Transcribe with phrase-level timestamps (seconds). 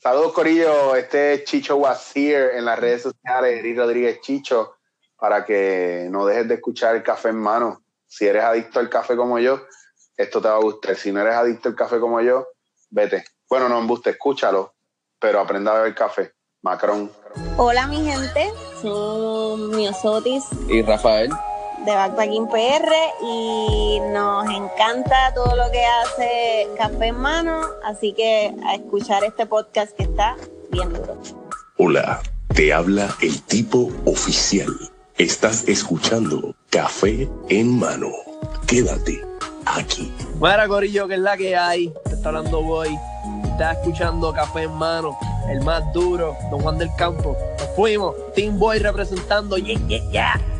[0.00, 0.94] Saludos, Corillo.
[0.94, 4.76] Este es Chicho Wazir en las redes sociales, Eric Rodríguez Chicho,
[5.18, 7.82] para que no dejes de escuchar el café en mano.
[8.06, 9.60] Si eres adicto al café como yo,
[10.16, 10.94] esto te va a gustar.
[10.94, 12.46] Si no eres adicto al café como yo,
[12.90, 13.24] vete.
[13.50, 14.74] Bueno, no, guste, escúchalo,
[15.18, 16.32] pero aprenda a beber café.
[16.62, 17.10] Macron.
[17.56, 18.52] Hola, mi gente.
[18.80, 21.30] Son Miosotis Y Rafael.
[21.88, 28.54] De Backpacking PR y nos encanta todo lo que hace Café en Mano, así que
[28.66, 30.36] a escuchar este podcast que está
[30.70, 31.16] bien duro.
[31.78, 32.20] Hola,
[32.54, 34.68] te habla el tipo oficial.
[35.16, 38.10] Estás escuchando Café en Mano.
[38.66, 39.24] Quédate
[39.64, 40.12] aquí.
[40.34, 41.90] Mira, Corillo, que es la que hay.
[42.04, 42.98] Te está hablando Boy.
[43.44, 45.18] Estás escuchando Café en Mano.
[45.48, 47.34] El más duro, Don Juan del Campo.
[47.58, 48.14] Nos fuimos.
[48.34, 49.56] Team Boy representando.
[49.56, 50.57] Yeah, yeah, yeah.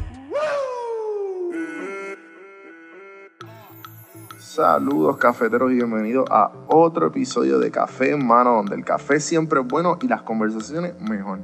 [4.58, 9.60] Saludos cafeteros y bienvenidos a otro episodio de Café en Mano, donde el café siempre
[9.60, 11.38] es bueno y las conversaciones mejor.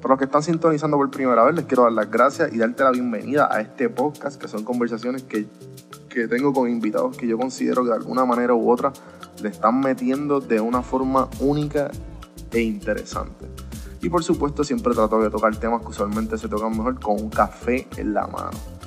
[0.00, 2.84] Para los que están sintonizando por primera vez, les quiero dar las gracias y darte
[2.84, 5.48] la bienvenida a este podcast, que son conversaciones que,
[6.08, 8.92] que tengo con invitados que yo considero que de alguna manera u otra
[9.42, 11.90] le están metiendo de una forma única
[12.52, 13.46] e interesante.
[14.00, 17.30] Y por supuesto siempre trato de tocar temas que usualmente se tocan mejor con un
[17.30, 18.79] café en la mano.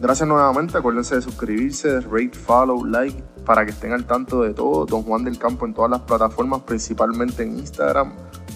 [0.00, 4.84] Gracias nuevamente, acuérdense de suscribirse, rate, follow, like, para que estén al tanto de todo.
[4.84, 8.12] Don Juan del Campo en todas las plataformas, principalmente en Instagram,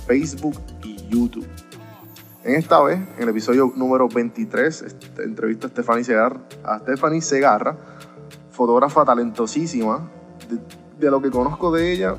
[0.06, 1.46] Facebook y YouTube.
[2.44, 7.20] En esta vez, en el episodio número 23, este, entrevisto a Stephanie Segarra, a Stephanie
[7.20, 7.76] Segarra
[8.60, 10.10] fotógrafa talentosísima.
[10.46, 10.58] De,
[10.98, 12.16] de lo que conozco de ella,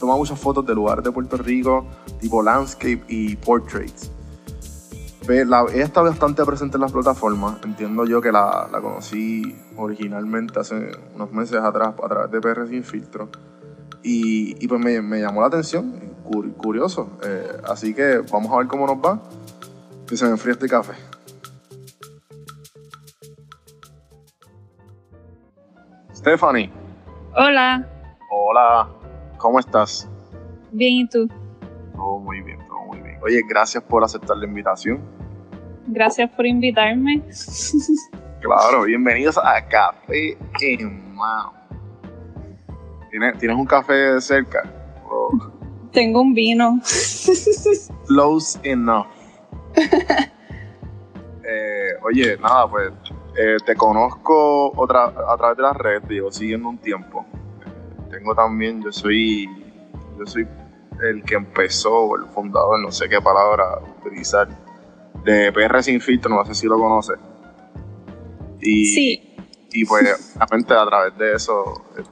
[0.00, 1.86] toma muchas fotos de lugares de Puerto Rico,
[2.20, 4.10] tipo landscape y portraits.
[5.28, 7.58] La- ella está bastante presente en las plataformas.
[7.64, 12.66] Entiendo yo que la, la conocí originalmente hace unos meses atrás a través de PR
[12.68, 13.28] Sin Filtro.
[14.02, 17.10] Y, y pues me, me llamó la atención, cur- curioso.
[17.22, 19.20] Eh, así que vamos a ver cómo nos va.
[20.06, 20.94] Que se me enfríe este café.
[26.14, 26.70] Stephanie,
[27.36, 27.86] Hola,
[28.30, 28.88] hola,
[29.38, 30.08] ¿cómo estás?
[30.72, 31.28] bien y tú.
[31.94, 32.58] Todo muy bien.
[33.22, 35.00] Oye, gracias por aceptar la invitación.
[35.86, 37.22] Gracias por invitarme.
[38.40, 41.52] Claro, bienvenidos a Café en Mano.
[43.10, 44.62] ¿Tienes, ¿tienes un café cerca?
[45.10, 45.30] O
[45.92, 46.80] Tengo un vino.
[48.06, 49.06] close enough.
[51.42, 52.92] Eh, oye, nada, pues
[53.36, 57.26] eh, te conozco otra, a través de las redes, te llevo siguiendo un tiempo.
[58.08, 59.48] Tengo también, yo soy,
[60.16, 60.46] yo soy
[61.02, 64.48] el que empezó, el fundador, no sé qué palabra utilizar,
[65.24, 67.18] de PR Sin Filtro, no sé si lo conoces.
[68.60, 69.36] Y, Sí,
[69.72, 72.02] Y pues, realmente a través de eso, eh,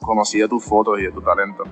[0.00, 1.64] conocí de tus fotos y de tu talento.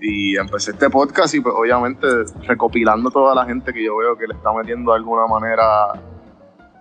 [0.00, 2.06] Y empecé este podcast y pues obviamente
[2.46, 5.92] recopilando toda la gente que yo veo que le está metiendo de alguna manera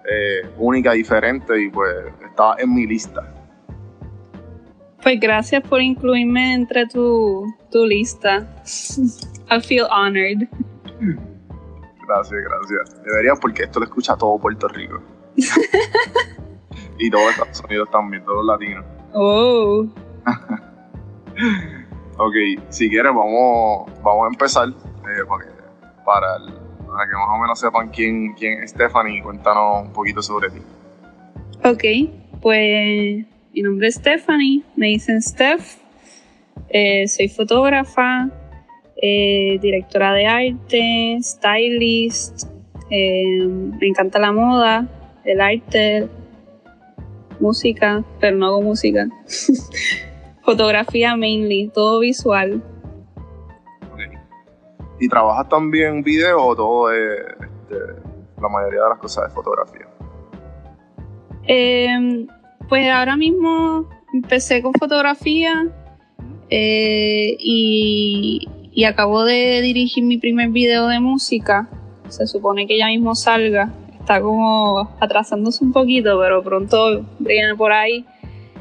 [0.10, 1.96] eh, única, diferente y pues
[2.28, 3.43] estaba en mi lista.
[5.04, 8.48] Pues gracias por incluirme entre tu, tu lista.
[9.52, 10.48] I feel honored.
[12.08, 13.04] Gracias, gracias.
[13.04, 15.00] Deberías porque esto lo escucha todo Puerto Rico.
[16.98, 18.86] y todo Estados Unidos también, todos los latinos.
[19.14, 19.86] Oh,
[22.18, 22.34] Ok,
[22.70, 25.52] si quieres vamos, vamos a empezar eh, para, que,
[26.06, 26.54] para, el-
[26.86, 30.50] para que más o menos sepan quién, quién es Stephanie y cuéntanos un poquito sobre
[30.52, 30.60] ti.
[31.64, 32.40] ok.
[32.42, 35.78] Pues mi nombre es Stephanie, me dicen Steph.
[36.70, 38.30] Eh, soy fotógrafa,
[38.96, 42.48] eh, directora de arte, stylist.
[42.90, 44.88] eh, me encanta la moda,
[45.24, 46.08] el arte,
[47.40, 49.08] música, pero no hago música.
[50.44, 52.62] Fotografía mainly, todo visual.
[53.92, 54.02] Ok.
[55.00, 57.76] ¿Y trabajas también video o todo es este,
[58.42, 59.88] la mayoría de las cosas de fotografía?
[61.48, 62.28] Eh,
[62.74, 65.68] pues ahora mismo empecé con fotografía
[66.50, 71.70] eh, y, y acabo de dirigir mi primer video de música.
[72.10, 73.70] Se supone que ya mismo salga.
[74.00, 78.08] Está como atrasándose un poquito, pero pronto viene por ahí.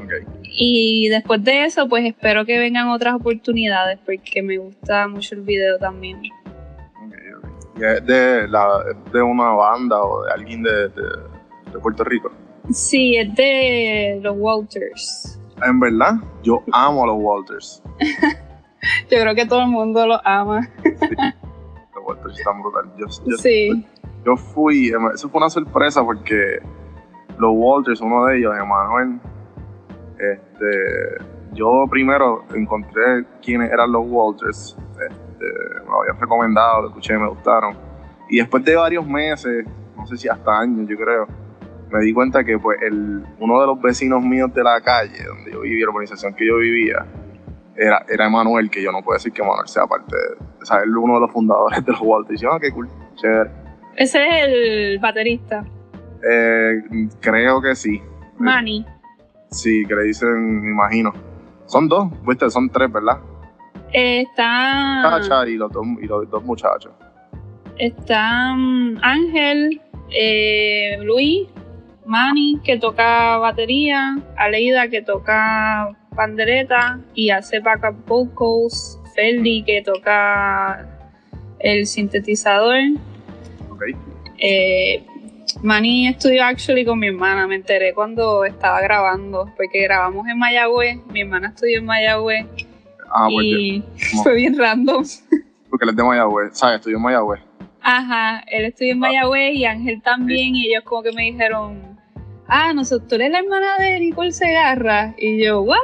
[0.04, 0.28] Ok.
[0.42, 5.40] Y después de eso, pues espero que vengan otras oportunidades porque me gusta mucho el
[5.40, 6.18] video también.
[6.18, 7.80] ok, ok.
[7.80, 12.30] ¿Y es de, la, de una banda o de alguien de, de- de Puerto Rico?
[12.70, 15.40] Sí, es de los Walters.
[15.64, 17.82] En verdad, yo amo a los Walters.
[19.10, 20.68] Yo creo que todo el mundo los ama.
[21.94, 22.90] Los Walters están brutales.
[22.98, 23.86] Yo, yo- Sí.
[24.24, 26.58] yo fui, em, eso fue una sorpresa porque
[27.38, 29.20] los Walters, uno de ellos, Emanuel,
[30.18, 34.76] este, yo primero encontré quiénes eran los Walters,
[35.08, 37.76] este, me lo habían recomendado, lo escuché, me gustaron.
[38.28, 39.64] Y después de varios meses,
[39.96, 41.26] no sé si hasta años, yo creo,
[41.92, 45.52] me di cuenta que pues el, uno de los vecinos míos de la calle donde
[45.52, 47.04] yo vivía, la urbanización que yo vivía,
[47.76, 50.78] era, era Emanuel, que yo no puedo decir que Emanuel sea parte de, o sea,
[50.82, 52.40] él uno de los fundadores de los Walters.
[52.40, 53.50] Y yo, ah, qué cool, chévere.
[53.96, 55.64] Ese es el baterista,
[56.28, 56.82] Eh,
[57.20, 58.00] creo que sí.
[58.38, 58.86] Manny.
[59.50, 61.12] Sí, que le dicen, me imagino.
[61.66, 63.18] Son dos, viste, son tres, ¿verdad?
[63.92, 66.92] Eh, está, Chacha y los dos, y los dos muchachos.
[67.78, 69.80] está mm, Ángel,
[70.10, 71.48] eh, Luis,
[72.04, 80.86] Manny, que toca batería, Aleida, que toca pandereta y hace backup vocals, Feldi, que toca
[81.60, 82.78] el sintetizador.
[83.70, 83.82] Ok.
[84.38, 85.04] Eh,
[85.62, 90.98] Manny estudió actually con mi hermana, me enteré cuando estaba grabando, porque grabamos en Mayagüez,
[91.12, 92.46] mi hermana estudió en Mayagüez
[93.14, 93.84] Ah, pues y
[94.22, 95.04] fue bien random.
[95.68, 96.76] porque él es de Mayagüez, ¿sabes?
[96.76, 97.40] Estudió en Mayagüez.
[97.82, 101.91] Ajá, él estudió en Mayagüez y Ángel también, y ellos como que me dijeron,
[102.54, 105.14] ah, nosotros, tú eres la hermana de Nicole Segarra.
[105.18, 105.76] Y yo, ¿what?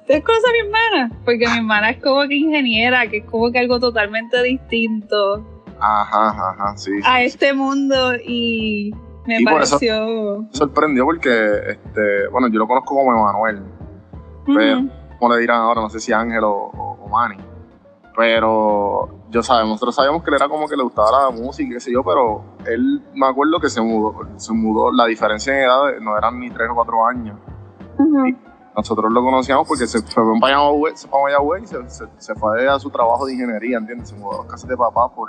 [0.00, 1.20] ¿Ustedes conocen a mi hermana?
[1.24, 5.44] Porque mi hermana es como que ingeniera, que es como que algo totalmente distinto
[5.80, 6.90] Ajá, ajá, sí.
[7.04, 8.92] a este mundo y
[9.26, 10.42] me Y por eso- pareció...
[10.42, 11.30] Me sorprendió porque,
[11.70, 13.62] este, bueno, yo lo conozco como Emanuel.
[14.46, 14.90] pero- Ujú.
[15.18, 17.36] como le dirán ahora, no sé si Ángel o, o, o Manny.
[18.16, 21.80] Pero yo sabemos, nosotros sabíamos que él era como que le gustaba la música, qué
[21.80, 26.00] sé yo, pero él me acuerdo que se mudó, se mudó, la diferencia en edad
[26.00, 27.36] no eran ni tres o cuatro años.
[28.74, 32.08] Nosotros lo conocíamos porque se fue en Mayagüez, se fue a Mayagüez y se, se-
[32.18, 34.08] se fue a su trabajo de ingeniería, ¿entiendes?
[34.10, 35.28] Se mudó a las casas de papá por,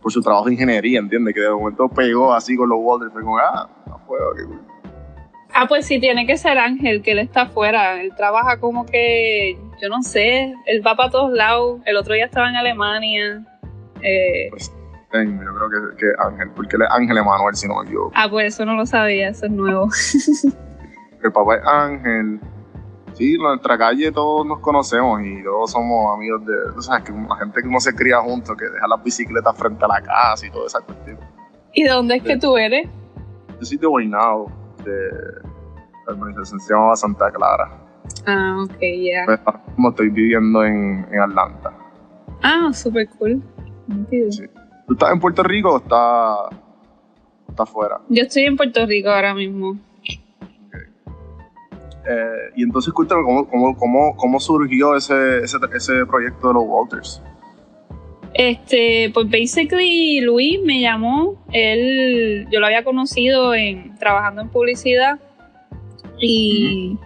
[0.00, 1.34] por su trabajo de ingeniería, ¿entiendes?
[1.34, 4.60] Que de momento pegó así con los Walters, fue como, ah, no fue, qué cool.
[5.54, 8.00] Ah, pues sí, tiene que ser Ángel, que él está afuera.
[8.00, 11.80] Él trabaja como que, yo no sé, él va para todos lados.
[11.86, 13.44] El otro día estaba en Alemania.
[14.02, 14.50] Eh,
[15.12, 18.12] Ven, Yo creo que, que Ángel, porque él es Ángel Emanuel, si no me equivoco.
[18.14, 19.88] ah, pues eso no lo sabía, eso es nuevo.
[21.22, 22.40] El papá es Ángel.
[23.14, 27.12] Sí, en nuestra calle todos nos conocemos y todos somos amigos de, tú sabes, que
[27.12, 30.46] la gente que uno se cría juntos, que deja las bicicletas frente a la casa
[30.46, 31.18] y toda esa cuestión.
[31.72, 32.86] ¿Y de dónde es que tú eres?
[33.58, 34.52] Yo soy de Guaynabo,
[34.84, 35.10] de
[36.06, 37.70] la urbanización se llamaba Santa Clara.
[38.26, 39.22] Ah, ok, ya.
[39.26, 41.72] Pues, ahora mismo estoy viviendo en, en Atlanta.
[42.42, 43.42] Ah, súper cool.
[44.10, 44.44] Sí.
[44.86, 46.38] ¿Tú estás en Puerto Rico o estás,
[47.46, 48.00] o estás fuera?
[48.08, 49.76] Yo estoy en Puerto Rico ahora mismo.
[52.10, 56.64] Eh, y entonces cuéntame cómo, cómo, cómo, cómo surgió ese, ese, ese proyecto de los
[56.66, 57.22] Walters.
[58.32, 65.18] Este, pues basically Luis me llamó, él, yo lo había conocido en, trabajando en publicidad
[66.20, 66.98] y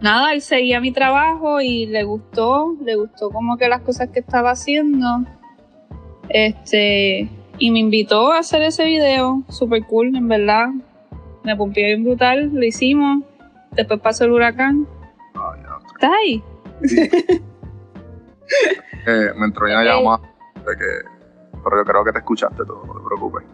[0.00, 4.20] nada, él seguía mi trabajo y le gustó, le gustó como que las cosas que
[4.20, 5.24] estaba haciendo,
[6.28, 7.28] este,
[7.58, 10.68] y me invitó a hacer ese video, super cool, en verdad,
[11.44, 13.22] me pompió bien brutal, lo hicimos,
[13.72, 14.86] después pasó el huracán,
[15.34, 15.78] ya.
[15.94, 16.42] ¿estás ahí?
[19.08, 19.84] Eh, me entró una Ok.
[19.86, 20.20] llamada
[20.54, 21.08] de que,
[21.62, 23.44] pero yo creo que te escuchaste todo, no te preocupes.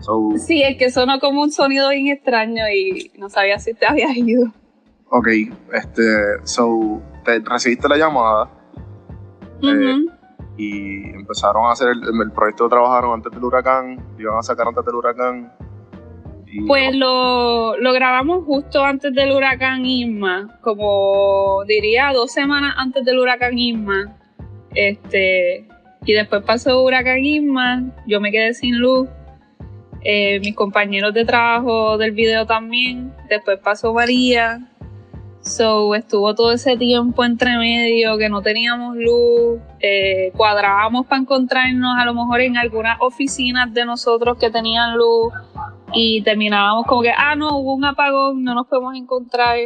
[0.00, 3.86] So, Sí, es que sonó como un sonido bien extraño y no sabía si te
[3.86, 4.52] habías ido.
[5.10, 5.28] Ok,
[5.72, 6.02] este,
[6.44, 8.48] so, te recibiste la llamada
[9.62, 10.10] Ujú.
[10.56, 14.66] y empezaron a hacer el, el proyecto que trabajaron antes del huracán, iban a sacar
[14.68, 15.52] antes del huracán.
[16.46, 23.04] Y, Pues lo, lo grabamos justo antes del huracán Irma, como diría dos semanas antes
[23.04, 24.16] del huracán Irma.
[24.74, 25.68] Este,
[26.04, 29.08] y después pasó huracán Irma, yo me quedé sin luz.
[30.02, 33.12] eh, mis compañeros de trabajo del video también.
[33.28, 34.66] Después pasó María.
[35.56, 39.58] So estuvo todo ese tiempo entre medio que no teníamos luz.
[39.80, 45.32] eh, cuadrábamos para encontrarnos a lo mejor en algunas oficinas de nosotros que tenían luz
[45.92, 49.56] y terminábamos como que, ah, no, hubo un apagón, no nos podemos encontrar.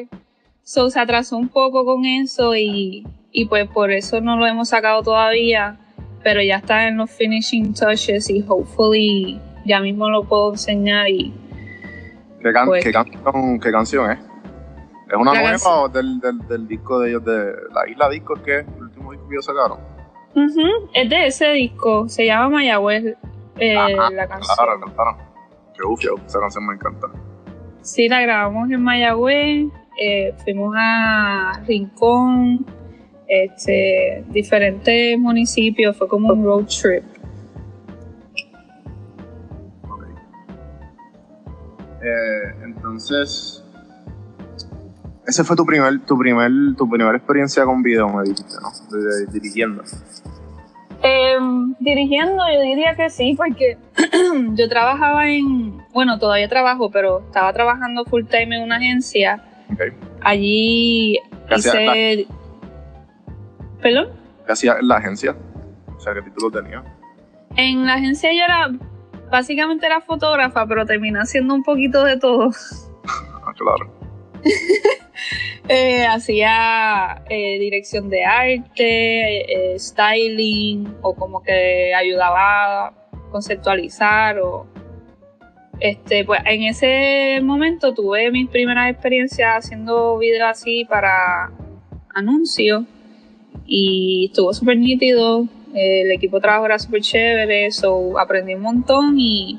[0.62, 4.68] So, se atrasó un poco con eso y, y pues por eso no lo hemos
[4.70, 5.76] sacado todavía,
[6.22, 11.32] pero ya está en los finishing touches y hopefully ya mismo lo puedo enseñar y
[12.42, 14.18] ¿qué, can- pues- qué canción, ¿Qué canción es?
[15.06, 18.08] ¿Es una La nueva canción- o del, del, del disco de ellos, de la Isla
[18.08, 19.78] Discos, que es el último disco que ellos sacaron?
[20.34, 23.16] Ujú, es de ese disco, se llama Mayagüez
[23.58, 24.56] eh, Ajá, la canción.
[24.56, 25.16] Claro, cantaron.
[25.74, 27.06] Qué ufio, esa canción me encanta.
[27.82, 29.66] Sí, la grabamos en Mayagüez,
[30.00, 32.64] eh, fuimos a Rincón,
[33.28, 37.04] este, diferentes municipios, fue como un road trip.
[42.02, 43.63] Eh, entonces,
[45.26, 48.70] ese fue tu primer, tu primer, tu primera experiencia con video, me dijiste, ¿no?
[48.96, 49.82] De- de- dirigiendo.
[51.02, 53.76] Em, dirigiendo, yo diría que sí, porque
[54.54, 59.44] yo trabajaba en, bueno, todavía trabajo, pero estaba trabajando full time en una agencia.
[59.72, 59.80] Ok.
[60.22, 62.26] Allí ¿Qué hacía hice...
[63.82, 64.08] ¿Perdón?
[64.46, 65.36] ¿Qué hacía en la agencia?
[65.94, 66.82] O sea, ¿qué título tenía?
[67.56, 68.70] En la agencia yo era,
[69.30, 72.50] básicamente era fotógrafa, pero terminé haciendo un poquito de todo.
[73.46, 73.92] Ah, claro.
[75.68, 82.92] Eh, hacía eh, dirección de arte, eh, styling, o como que ayudaba a
[83.30, 84.38] conceptualizar.
[84.40, 84.66] O,
[85.80, 91.50] este, pues en ese momento tuve mis primeras experiencias haciendo videos así para
[92.14, 92.84] anuncios
[93.66, 95.46] y estuvo súper nítido.
[95.74, 99.58] el equipo de trabajo era súper chévere, so aprendí un montón y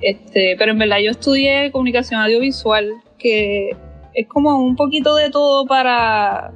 [0.00, 3.76] este, pero en verdad yo estudié comunicación audiovisual, que
[4.16, 6.50] es como un poquito de todo para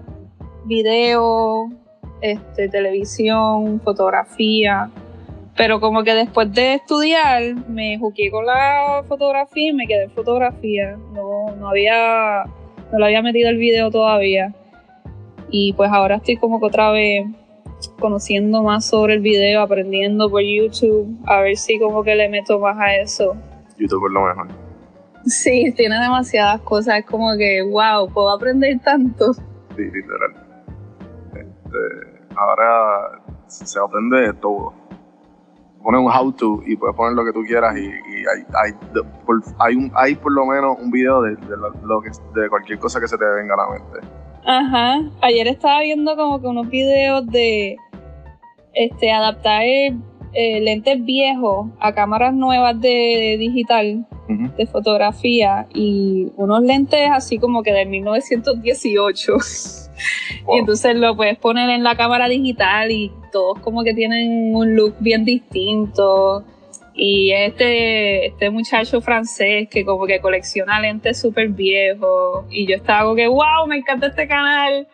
[0.65, 1.69] video,
[2.23, 4.91] este, televisión, fotografía.
[5.57, 10.11] Pero como que después de estudiar me juqué con la fotografía y me quedé en
[10.11, 10.97] fotografía.
[11.13, 12.45] No, no había,
[12.91, 14.55] no le había metido el video todavía.
[15.51, 17.27] Y pues ahora estoy como que otra vez
[17.99, 22.59] conociendo más sobre el video, aprendiendo por YouTube, a ver si como que le meto
[22.59, 23.37] más a eso.
[23.79, 24.49] YouTube es lo mejor.
[25.25, 29.33] Sí, tiene demasiadas cosas, es como que, wow, puedo aprender tanto.
[29.35, 30.35] Sí, literal.
[31.35, 34.75] Este, ahora se aprende de todo.
[35.83, 38.25] Pones un how to y puedes poner lo que tú quieras y, y
[38.55, 38.73] hay,
[39.25, 42.49] por, hay, un, hay por lo menos un video de, de lo, lo que, de
[42.51, 44.07] cualquier cosa que se te venga a la mente.
[44.45, 47.77] Ajá, ayer estaba viendo como que unos videos de
[48.75, 49.63] este adaptar
[50.33, 54.57] eh, lentes viejos a cámaras nuevas de, digital Ujú.
[54.57, 59.33] de fotografía y unos lentes así como que del 1918
[60.47, 60.57] Wow.
[60.57, 64.75] y entonces lo puedes poner en la cámara digital y todos como que tienen un
[64.75, 66.43] look bien distinto.
[66.95, 72.45] Y este este muchacho francés que como que colecciona lentes súper viejos.
[72.51, 74.89] Y yo estaba como que wow me encanta este canal.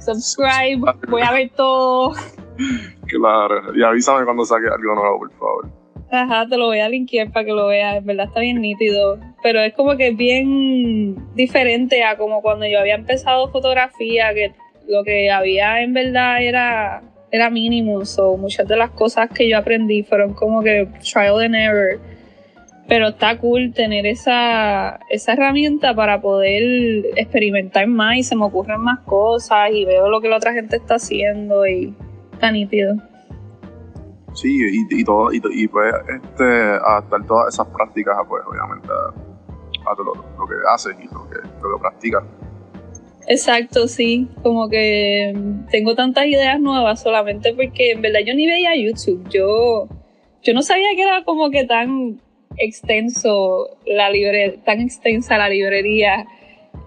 [0.00, 2.12] Subscribe voy a ver todo
[3.10, 3.76] Claro.
[3.76, 5.80] Y avísame cuando saque algo nuevo, por favor.
[6.12, 9.18] Ajá, te lo voy a linkear para que lo veas, en verdad está bien nítido,
[9.44, 14.52] pero es como que es bien diferente a como cuando yo había empezado fotografía, que
[14.88, 19.56] lo que había en verdad era, era mínimo, so muchas de las cosas que yo
[19.56, 22.00] aprendí fueron como que trial and error,
[22.88, 28.80] pero está cool tener esa, esa herramienta para poder experimentar más y se me ocurren
[28.80, 31.94] más cosas y veo lo que la otra gente está haciendo y
[32.40, 32.96] está nítido.
[34.32, 39.90] Sí, y, y todo, y, y pues este, adaptar todas esas prácticas, pues obviamente, a,
[39.90, 42.24] a todo lo, lo que haces y lo que, lo que practicas.
[43.26, 44.28] Exacto, sí.
[44.42, 45.34] Como que
[45.70, 49.28] tengo tantas ideas nuevas solamente porque en verdad yo ni veía YouTube.
[49.28, 49.88] Yo,
[50.42, 52.20] yo no sabía que era como que tan
[52.56, 56.26] extenso la libre, tan extensa la librería.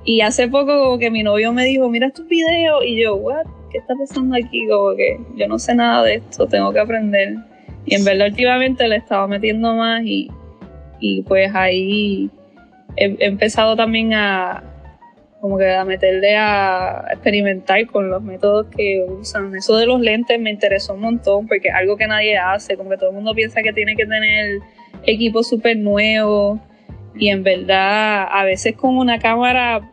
[0.04, 2.84] Y hace poco como que mi novio me dijo, mira estos videos.
[2.84, 3.46] Y yo, what?
[3.74, 4.68] ¿Qué está pasando aquí?
[4.68, 7.38] Como que yo no sé nada de esto, tengo que aprender.
[7.86, 10.30] Y en verdad últimamente le estaba metiendo más y,
[11.00, 12.30] y pues ahí
[12.96, 14.64] he, empezado también a,
[15.42, 19.56] como que a meterle a experimentar con los métodos que usan.
[19.56, 22.92] Eso de los lentes me interesó un montón porque es algo que nadie hace, como
[22.92, 24.60] que todo el mundo piensa que tiene que tener
[25.04, 26.60] equipo súper nuevo
[27.16, 29.93] y en verdad a veces con una cámara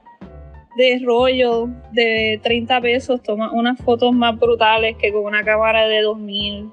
[0.76, 6.02] de rollo de 30 pesos toma unas fotos más brutales que con una cámara de
[6.02, 6.70] 2000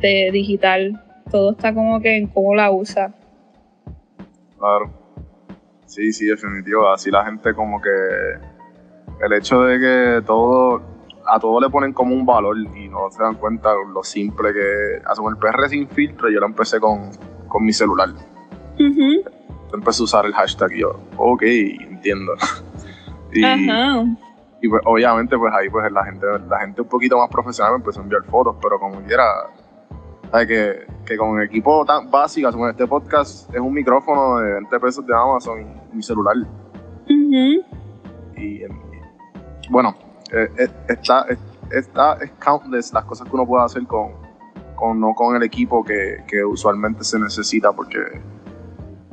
[0.00, 1.02] de digital.
[1.30, 3.14] Todo está como que en cómo la usa.
[4.58, 4.90] Claro.
[5.86, 6.88] Sí, sí, definitivo.
[6.88, 7.90] Así la gente como que
[9.24, 10.82] el hecho de que todo
[11.28, 15.02] a todo le ponen como un valor y no se dan cuenta lo simple que
[15.04, 16.30] hace con el PR sin filtro.
[16.30, 17.10] Yo lo empecé con,
[17.48, 18.10] con mi celular.
[18.78, 22.34] Yo empecé a usar el hashtag y yo, ok, entiendo.
[23.40, 24.04] y, Ajá.
[24.62, 27.78] y pues obviamente pues ahí pues la gente, la gente un poquito más profesional me
[27.78, 29.24] empezó a enviar fotos, pero como quiera,
[30.30, 30.46] ¿sabes?
[30.48, 35.06] Que, que con equipo tan básico, como este podcast es un micrófono de 20 pesos
[35.06, 35.60] de Amazon
[35.92, 36.36] y mi celular.
[38.36, 38.62] Y, y,
[39.70, 39.94] bueno,
[40.32, 41.38] eh, eh, está, es-
[41.70, 44.12] está, es countless las cosas que uno puede hacer con,
[44.74, 47.98] con no con el equipo que, que usualmente se necesita, porque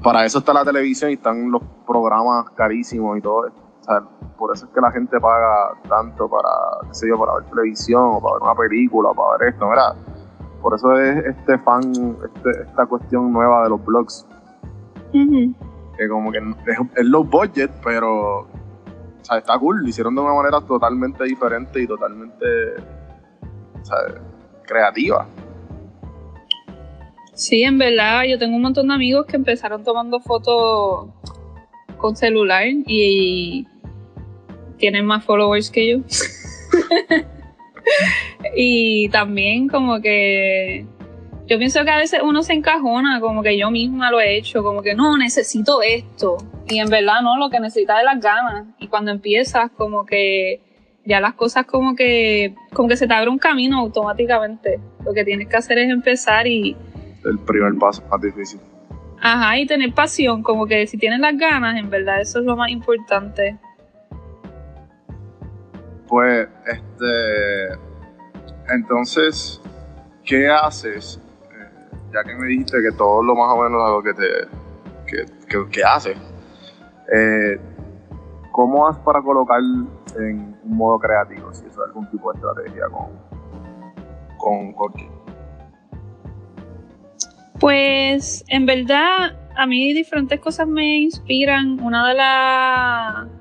[0.03, 3.51] para eso está la televisión y están los programas carísimos y todo.
[3.83, 4.01] O sea,
[4.37, 8.01] por eso es que la gente paga tanto para, qué sé yo, para ver televisión
[8.13, 9.95] o para ver una película o para ver esto, ¿verdad?
[10.61, 14.25] Por eso es este fan, este- esta cuestión nueva de los blogs,
[15.97, 18.47] que como que es, es low budget, pero o
[19.21, 22.45] sea, está cool, lo hicieron de una manera totalmente diferente y totalmente
[23.81, 23.97] o sea,
[24.65, 25.25] creativa.
[27.33, 31.09] Sí, en verdad, yo tengo un montón de amigos que empezaron tomando fotos
[31.97, 33.67] con celular y
[34.83, 35.99] tienen más followers que yo.
[38.57, 40.85] y también como que
[41.47, 44.61] yo pienso que a veces uno se encajona, como que yo misma lo he hecho,
[44.61, 46.35] como que no, necesito esto.
[46.67, 48.65] Y en verdad no, lo que necesitas es las ganas.
[48.77, 50.59] Y cuando empiezas, como que
[51.05, 54.81] ya las cosas como que, como que se te abre un camino automáticamente.
[55.05, 56.75] Lo que tienes que hacer es empezar y...
[57.23, 58.59] El primer paso más difícil.
[59.21, 62.57] Ajá, y tener pasión, como que si tienes las ganas, en verdad, eso es lo
[62.57, 63.57] más importante.
[68.73, 69.61] Entonces,
[70.25, 71.21] ¿qué haces?
[71.51, 74.47] Eh, ya que me dijiste que todo lo más o menos lo que te,
[75.47, 76.17] que, que, haces,
[77.13, 77.59] eh,
[78.51, 79.59] ¿cómo haces para colocar
[80.17, 81.53] en un modo creativo?
[81.53, 83.11] Si eso es algún tipo de estrategia con,
[84.37, 84.93] con, con
[87.59, 91.79] Pues en verdad a mí diferentes cosas me inspiran.
[91.79, 93.32] Una de las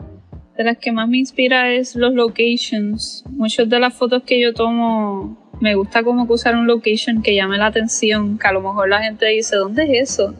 [0.63, 3.25] de las que más me inspira es los locations.
[3.31, 7.35] Muchas de las fotos que yo tomo me gusta como que usar un location que
[7.35, 10.35] llame la atención, que a lo mejor la gente dice, ¿dónde es eso?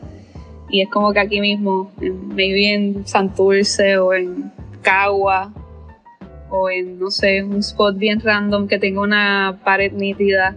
[0.69, 4.51] Y es como que aquí mismo, maybe en Santurce o en
[4.81, 5.53] Cagua
[6.49, 10.55] o en, no sé, un spot bien random que tenga una pared nítida.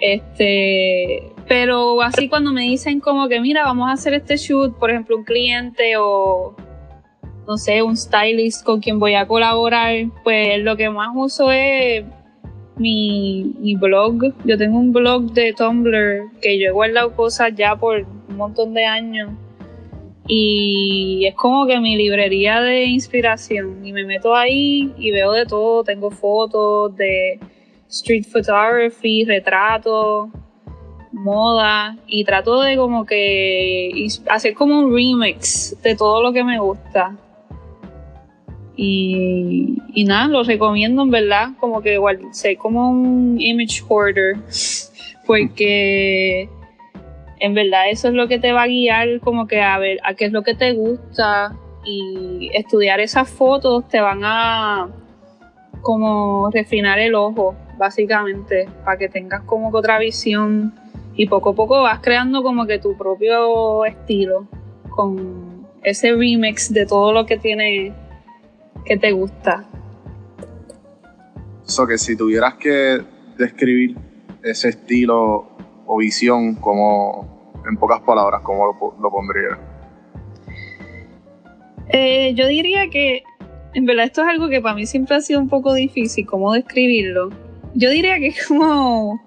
[0.00, 4.90] Este, pero así cuando me dicen como que mira, vamos a hacer este shoot, por
[4.90, 6.54] ejemplo, un cliente o
[7.48, 12.04] no sé, un stylist con quien voy a colaborar, pues lo que más uso es
[12.76, 14.34] mi, blog.
[14.44, 18.74] Yo tengo un blog de Tumblr que yo he guardado cosas ya por un montón
[18.74, 19.30] de años.
[20.26, 23.82] Y es como que mi librería de inspiración.
[23.82, 25.84] Y me meto ahí y veo de todo.
[25.84, 27.40] Tengo fotos de
[27.88, 30.28] street photography, retratos,
[31.12, 31.96] moda.
[32.06, 37.16] Y trato de como que hacer como un remix de todo lo que me gusta.
[38.80, 44.36] Y, nada, lo recomiendo en verdad, como que igual, sé como un image hoarder,
[45.26, 46.48] porque
[47.40, 50.14] en verdad eso es lo que te va a guiar como que a ver a
[50.14, 54.88] qué es lo que te gusta y estudiar esas fotos te van a
[55.80, 60.72] como refinar el ojo, básicamente, para que tengas como que otra visión
[61.16, 64.46] y poco a poco vas creando como que tu propio estilo
[64.90, 67.92] con ese remix de todo lo que tiene
[68.84, 69.64] que te gusta.
[71.64, 73.02] So que si tuvieras que
[73.36, 73.96] describir
[74.42, 75.48] ese estilo
[75.86, 79.58] o visión como en pocas palabras, ¿cómo lo, lo pondrías?
[81.90, 83.22] Eh, yo diría que
[83.74, 86.52] en verdad esto es algo que para mí siempre ha sido un poco difícil, cómo
[86.52, 87.30] describirlo.
[87.74, 89.20] Yo diría que es como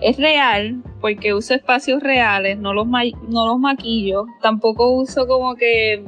[0.00, 6.04] es real porque uso espacios reales, no los no los maquillo, tampoco uso como que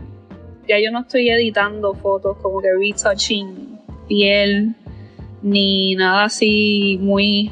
[0.68, 4.74] ya yo no estoy editando fotos como que retouching piel
[5.42, 7.50] ni nada así muy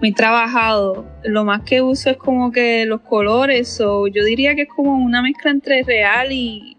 [0.00, 1.04] muy trabajado.
[1.24, 4.94] Lo más que uso es como que los colores, o yo diría que es como
[4.94, 6.76] una mezcla entre real y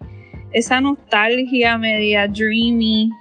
[0.52, 3.12] esa nostalgia media dreamy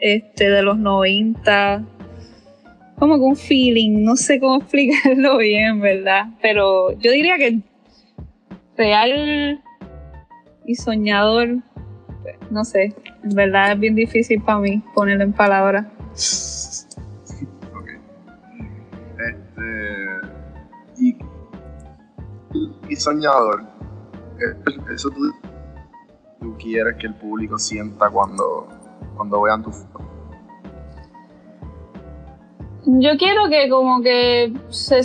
[0.00, 1.84] este de los 90.
[2.98, 6.26] Como que un feeling, no sé cómo explicarlo bien, ¿verdad?
[6.40, 7.60] Pero yo diría que
[8.76, 9.60] real
[10.64, 11.58] y soñador,
[12.50, 15.86] no sé, en verdad es bien difícil para mí ponerlo en palabras.
[17.74, 17.88] Ok.
[19.18, 20.28] Este.
[20.98, 21.16] Y,
[22.88, 23.64] y soñador.
[24.38, 24.54] eh,
[24.94, 25.32] Eso tú,
[26.40, 28.68] tú quieres que el público sienta cuando,
[29.16, 30.00] cuando vean tu foto.
[32.84, 35.00] Yo quiero que como que se,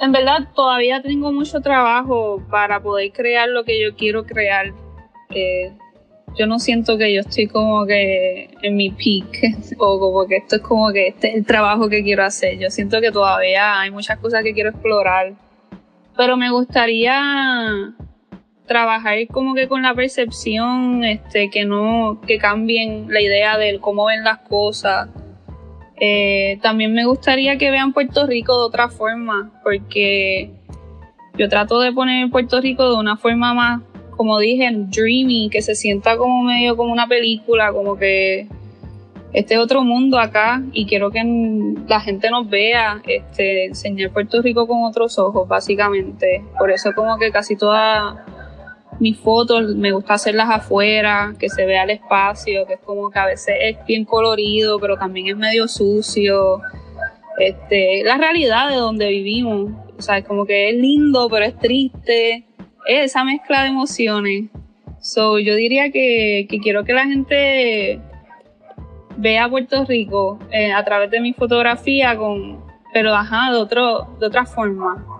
[0.00, 4.72] en verdad todavía tengo mucho trabajo para poder crear lo que yo quiero crear.
[5.30, 5.72] Eh,
[6.38, 10.56] yo no siento que yo estoy como que en mi peak o como que esto
[10.56, 12.58] es como que este es el trabajo que quiero hacer.
[12.58, 15.32] Yo siento que todavía hay muchas cosas que quiero explorar,
[16.16, 17.94] pero me gustaría
[18.66, 24.06] trabajar como que con la percepción, este, que no, que cambien la idea de cómo
[24.06, 25.08] ven las cosas.
[25.98, 30.50] Eh, también me gustaría que vean Puerto Rico de otra forma, porque
[31.38, 33.82] yo trato de poner Puerto Rico de una forma más,
[34.16, 38.46] como dije, dreamy, que se sienta como medio como una película, como que
[39.32, 41.22] este es otro mundo acá y quiero que
[41.88, 46.42] la gente nos vea, este, enseñar Puerto Rico con otros ojos, básicamente.
[46.58, 48.16] Por eso como que casi todas
[48.98, 53.18] mis fotos me gusta hacerlas afuera, que se vea el espacio, que es como que
[53.18, 56.60] a veces es bien colorido, pero también es medio sucio.
[57.38, 62.46] Este, la realidad de donde vivimos, o sea, como que es lindo, pero es triste.
[62.86, 64.44] Es esa mezcla de emociones.
[65.00, 68.00] So, yo diría que, que quiero que la gente
[69.18, 74.26] vea Puerto Rico eh, a través de mi fotografía con, pero ajá, de otro, de
[74.26, 75.15] otra forma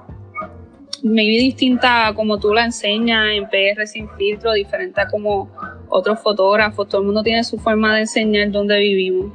[1.02, 5.50] maybe distinta a como tú la enseñas en PR sin filtro, diferente a como
[5.88, 6.88] otros fotógrafos.
[6.88, 9.32] Todo el mundo tiene su forma de enseñar donde vivimos.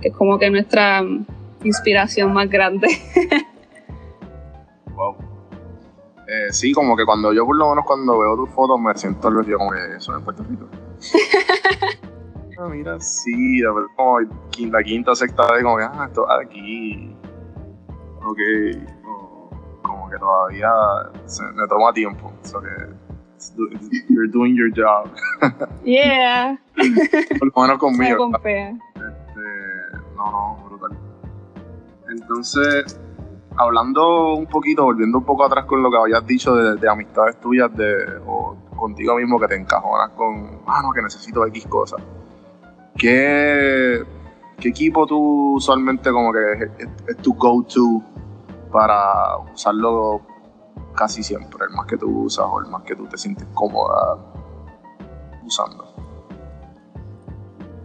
[0.00, 1.02] Que es como que nuestra
[1.62, 2.88] inspiración más grande.
[4.94, 5.16] wow.
[6.26, 9.28] Eh, sí, como que cuando yo por lo menos cuando veo tus fotos me siento
[9.28, 10.68] algo como que eso en Puerto Rico.
[12.58, 17.14] ah, mira, sí, a ver, como la quinta, sexta vez como que, ah, esto aquí.
[18.26, 18.93] Ok
[20.14, 20.70] que todavía
[21.26, 22.32] se, me toma tiempo.
[22.42, 23.04] So que
[24.08, 25.10] you're doing your job.
[25.84, 26.56] Yeah.
[27.38, 28.30] Por lo menos conmigo.
[28.34, 30.96] Este, no, no, brutal.
[32.08, 32.98] Entonces,
[33.56, 37.74] hablando un poquito, volviendo un poco atrás con lo que habías dicho de, amistades tuyas
[37.76, 42.02] de, o contigo mismo que te encajonas con, ah, no, que necesito X cosas.
[42.96, 44.02] ¿Qué,
[44.58, 46.70] ¿Qué equipo tú usualmente como que
[47.08, 48.02] es tu go-to
[48.74, 50.20] para usarlo
[50.96, 54.18] casi siempre, el más que tú usas o el más que tú te sientes cómoda
[55.46, 55.84] usando.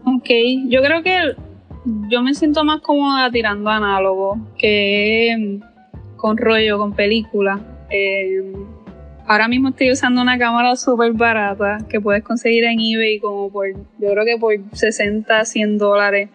[0.03, 0.29] Ok,
[0.67, 1.35] yo creo que
[2.09, 5.59] yo me siento más cómoda tirando análogo que
[6.15, 7.59] con rollo, con película.
[7.91, 8.51] Eh,
[9.27, 13.67] ahora mismo estoy usando una cámara súper barata que puedes conseguir en eBay como por,
[13.73, 16.29] yo creo que por 60, 100 dólares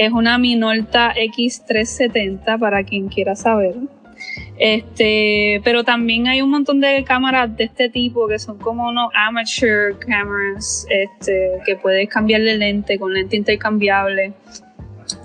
[0.00, 3.74] es una Minolta X370 para quien quiera saber.
[4.56, 9.10] Este, pero también hay un montón de cámaras de este tipo que son como unos
[9.14, 14.32] amateur cameras, este, que puedes cambiarle lente con lente intercambiable,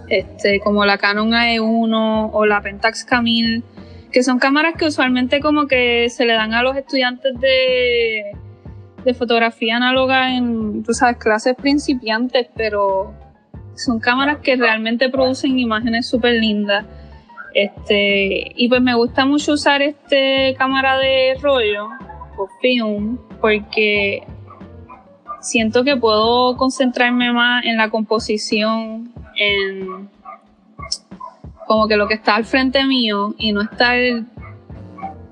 [0.10, 3.64] este, como la Canon AE1 o la Pentax Camille,
[4.12, 8.24] que son cámaras que usualmente como que se le dan a los estudiantes de,
[9.06, 13.14] de fotografía análoga en, tú sabes, clases principiantes, pero
[13.76, 16.86] son cámaras que realmente producen imágenes súper lindas.
[17.54, 21.88] Este, y pues me gusta mucho usar este cámara de rollo
[22.38, 24.24] o film porque
[25.40, 30.10] siento que puedo concentrarme más en la composición, en
[31.66, 33.98] como que lo que está al frente mío y no estar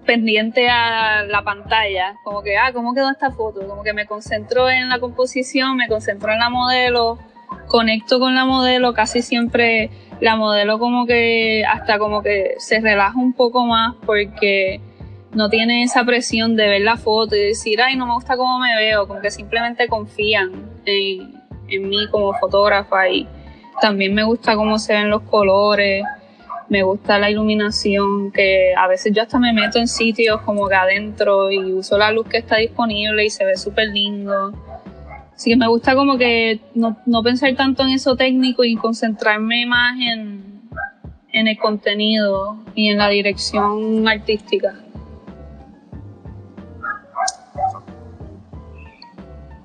[0.05, 3.67] pendiente a la pantalla, como que, ah, ¿cómo quedó esta foto?
[3.67, 7.19] Como que me concentro en la composición, me concentro en la modelo,
[7.67, 9.89] conecto con la modelo, casi siempre
[10.19, 14.79] la modelo como que hasta como que se relaja un poco más porque
[15.33, 18.59] no tiene esa presión de ver la foto y decir, ay, no me gusta cómo
[18.59, 20.51] me veo, como que simplemente confían
[20.85, 23.27] en, en mí como fotógrafa y
[23.81, 26.03] también me gusta cómo se ven los colores,
[26.69, 30.75] me gusta la iluminación, que a veces yo hasta me meto en sitios como que
[30.75, 34.53] adentro y uso la luz que está disponible y se ve súper lindo.
[35.35, 39.99] Así que me gusta como que no, pensar tanto en eso técnico y concentrarme más
[39.99, 40.69] en,
[41.31, 44.75] en el contenido y en la dirección artística.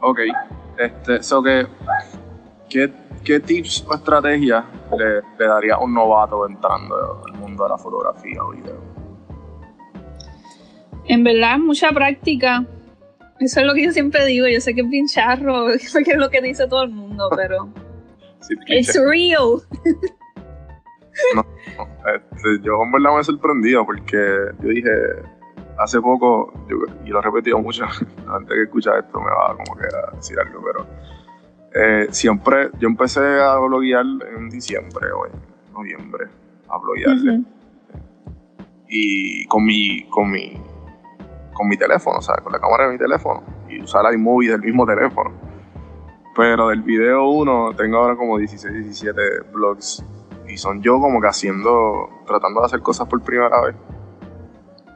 [0.00, 0.20] Ok,
[0.78, 1.66] este, so que,
[2.68, 2.92] ¿qué,
[3.24, 4.64] ¿qué, tips o estrategias
[4.96, 8.80] le, le daría a un novato entrando al mundo de la fotografía o video?
[11.06, 12.64] En verdad, mucha práctica
[13.40, 14.46] eso es lo que yo siempre digo.
[14.48, 17.68] Yo sé que es bien charro, porque es lo que dice todo el mundo, pero.
[18.66, 19.60] es real.
[21.34, 21.46] no,
[22.14, 24.16] este, yo en verdad me he sorprendido porque
[24.62, 24.90] yo dije
[25.78, 26.52] hace poco,
[27.04, 27.84] y lo he repetido mucho,
[28.28, 30.86] antes que escucha esto me va como que a decir algo, pero
[31.74, 34.04] eh, siempre, yo empecé a bloguear
[34.36, 35.32] en diciembre o en
[35.72, 36.26] noviembre,
[36.68, 37.16] a bloguear.
[38.88, 40.60] Y con mi, con mi
[41.58, 44.62] con mi teléfono, o sea, con la cámara de mi teléfono y usar iMovie del
[44.62, 45.32] mismo teléfono.
[46.36, 49.20] Pero del video 1 tengo ahora como 16, 17
[49.52, 50.04] blogs
[50.46, 53.74] y son yo como que haciendo, tratando de hacer cosas por primera vez.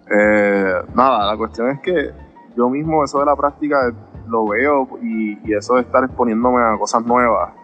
[0.09, 2.12] Eh, nada, la cuestión es que
[2.57, 3.92] yo mismo eso de la práctica
[4.29, 7.55] lo veo y, eso de estar exponiéndome a cosas nuevas.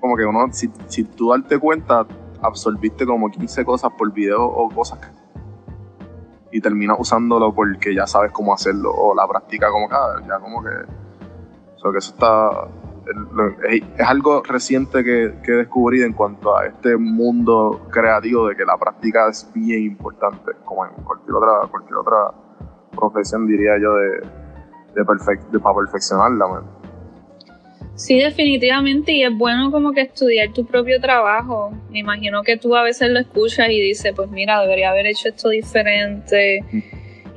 [0.00, 2.06] Como que uno, si, si tú darte cuenta,
[2.40, 5.23] absorbiste como 15 cosas por video o cosas que
[6.54, 10.62] y terminas usándolo porque ya sabes cómo hacerlo o la práctica como cada ya como
[10.62, 10.70] que
[11.76, 12.68] so que eso está
[13.68, 18.64] es, algo reciente que, que, he descubierto en cuanto a este mundo creativo de que
[18.64, 22.30] la práctica es bien importante como en cualquier otra cualquier otra
[22.94, 24.10] profesión, diría yo, de,
[24.94, 26.62] de, perfec- de para perfeccionarla.
[27.96, 31.72] Sí, definitivamente, y es bueno como que estudiar tu propio trabajo.
[31.90, 35.28] Me imagino que tú a veces lo escuchas y dices, pues mira, debería haber hecho
[35.28, 36.64] esto diferente.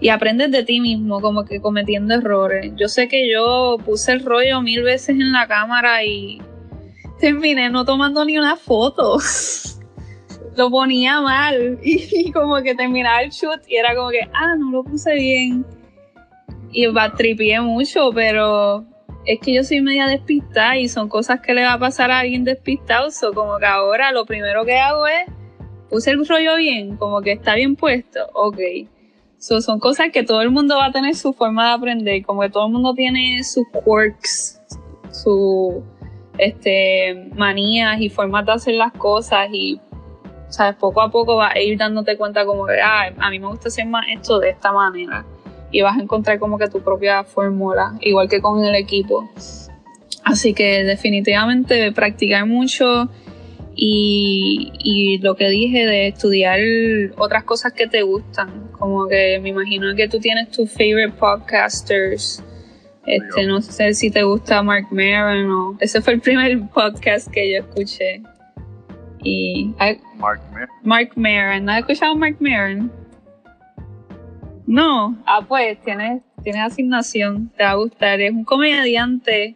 [0.01, 2.71] Y aprendes de ti mismo, como que cometiendo errores.
[2.75, 6.41] Yo sé que yo puse el rollo mil veces en la cámara y
[7.19, 9.17] terminé no tomando ni una foto.
[10.57, 14.71] lo ponía mal y, como que terminaba el shoot y era como que, ah, no
[14.71, 15.65] lo puse bien.
[16.71, 18.85] Y tripié mucho, pero
[19.27, 22.19] es que yo soy media despistada y son cosas que le va a pasar a
[22.19, 23.11] alguien despistado.
[23.11, 25.27] So, como que ahora lo primero que hago es,
[25.89, 28.57] puse el rollo bien, como que está bien puesto, ok.
[29.37, 32.41] So, son cosas que todo el mundo va a tener su forma de aprender, como
[32.41, 34.61] que todo el mundo tiene sus quirks,
[35.11, 35.75] sus
[36.37, 39.81] este, manías y formas de hacer las cosas y
[40.47, 43.47] sabes poco a poco vas a ir dándote cuenta como que ah, a mí me
[43.47, 45.25] gusta hacer más esto de esta manera
[45.77, 49.29] y vas a encontrar como que tu propia fórmula, igual que con el equipo.
[50.23, 53.11] Así que definitivamente practicar mucho
[53.75, 56.59] y, y lo que dije de estudiar
[57.15, 62.43] otras cosas que te gustan, como que me imagino que tú tienes tus favorite podcasters.
[63.05, 67.53] Este, no sé si te gusta Mark Maron o ese fue el primer podcast que
[67.53, 68.23] yo escuché.
[69.23, 69.75] Y
[70.17, 70.69] Mark Maron.
[70.81, 72.91] Mark Maron, ¿no has escuchado Mark Maron?
[74.67, 78.19] No, ah pues tienes, tienes asignación, te va a gustar.
[78.19, 79.56] Es un comediante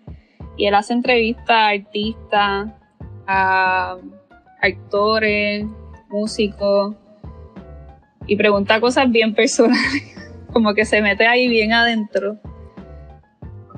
[0.56, 2.71] y él hace entrevistas a artistas,
[3.28, 3.97] a
[4.62, 5.65] actores,
[6.10, 6.95] músicos
[8.26, 10.15] y pregunta cosas bien personales,
[10.54, 12.39] como que se mete ahí bien adentro.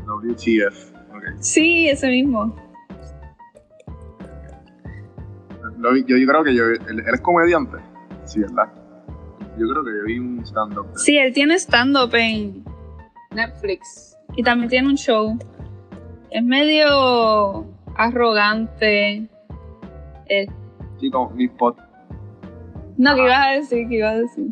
[0.06, 0.94] WTF.
[1.16, 1.24] ok.
[1.40, 2.56] Sí, ese mismo.
[5.82, 6.66] Yo, yo creo que yo.
[6.66, 7.78] Él, él es comediante.
[8.26, 8.83] Sí, ¿verdad?
[9.58, 10.88] Yo creo que yo vi un stand-up.
[10.96, 12.64] Sí, él tiene stand-up en
[13.32, 15.38] Netflix y también tiene un show.
[16.32, 19.28] Es medio arrogante.
[20.28, 20.48] Eh,
[21.00, 21.76] Sí, como mis, pod-
[22.98, 23.88] no, ¿qué ibas a decir?
[23.90, 24.48] ¿Qué ibas a decir?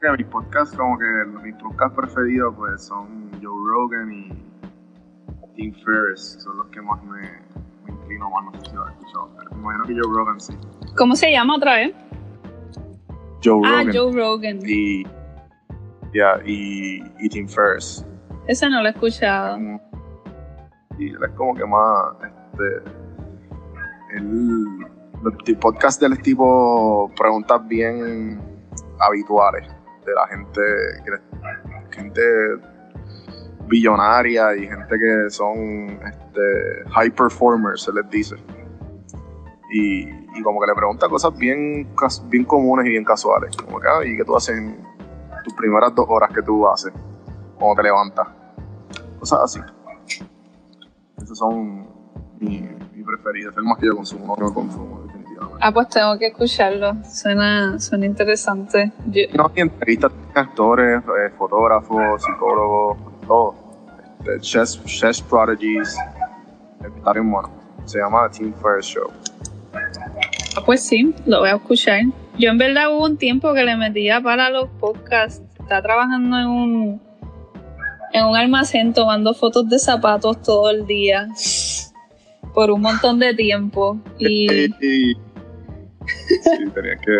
[0.00, 1.04] que mis podcasts, como que
[1.44, 4.28] mis podcasts preferidos, pues son Joe Rogan y
[5.54, 6.38] Tim Ferriss.
[6.42, 8.44] Son los que más me, me inclino más.
[8.44, 9.30] No sé si lo has escuchado.
[9.38, 10.54] Pero me imagino que Joe Rogan sí.
[10.96, 11.94] ¿Cómo se llama otra vez?
[13.42, 13.92] Joe Ah, Rogan.
[13.94, 14.58] Joe Rogan.
[14.64, 15.04] Y.
[16.14, 18.04] ya, y, y Tim Ferriss.
[18.46, 19.58] Ese no lo he escuchado.
[20.98, 22.90] Y él es como que más este
[25.22, 28.40] los t- podcast del tipo preguntas bien
[29.00, 29.66] habituales
[30.04, 30.60] de la gente
[31.04, 32.22] que- gente
[33.68, 38.36] billonaria y gente que son este, high performers se les dice
[39.72, 41.88] y, y como que le pregunta cosas bien
[42.24, 44.78] bien comunes y bien casuales como que ah, y que tú haces en
[45.44, 46.92] tus primeras dos horas que tú haces
[47.58, 48.28] cuando te levantas
[49.18, 49.60] cosas así
[51.22, 51.86] esos son
[52.40, 52.60] mi,
[52.94, 53.50] mi preferido.
[53.50, 55.58] Es el más que yo consumo, no que yo consumo, definitivamente.
[55.60, 56.96] Ah, pues tengo que escucharlo.
[57.04, 58.90] Suena, suena interesante.
[59.06, 62.96] Yo- no, y entrevistas actores, eh, fotógrafos, psicólogos,
[63.28, 63.54] todo.
[64.18, 65.96] Este, chess, chess prodigies.
[66.96, 67.48] Está bien bueno.
[67.84, 69.10] Se llama The Team First Show.
[70.56, 72.02] Ah, pues sí, lo voy a escuchar.
[72.38, 75.42] Yo en verdad hubo un tiempo que le metía para los podcasts.
[75.58, 77.00] Estaba trabajando en un
[78.12, 81.28] en un almacén tomando fotos de zapatos todo el día
[82.52, 84.46] por un montón de tiempo y
[84.80, 85.16] sí,
[86.74, 87.18] tenía que,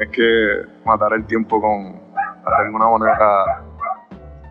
[0.00, 3.62] es que matar el tiempo con, de alguna manera.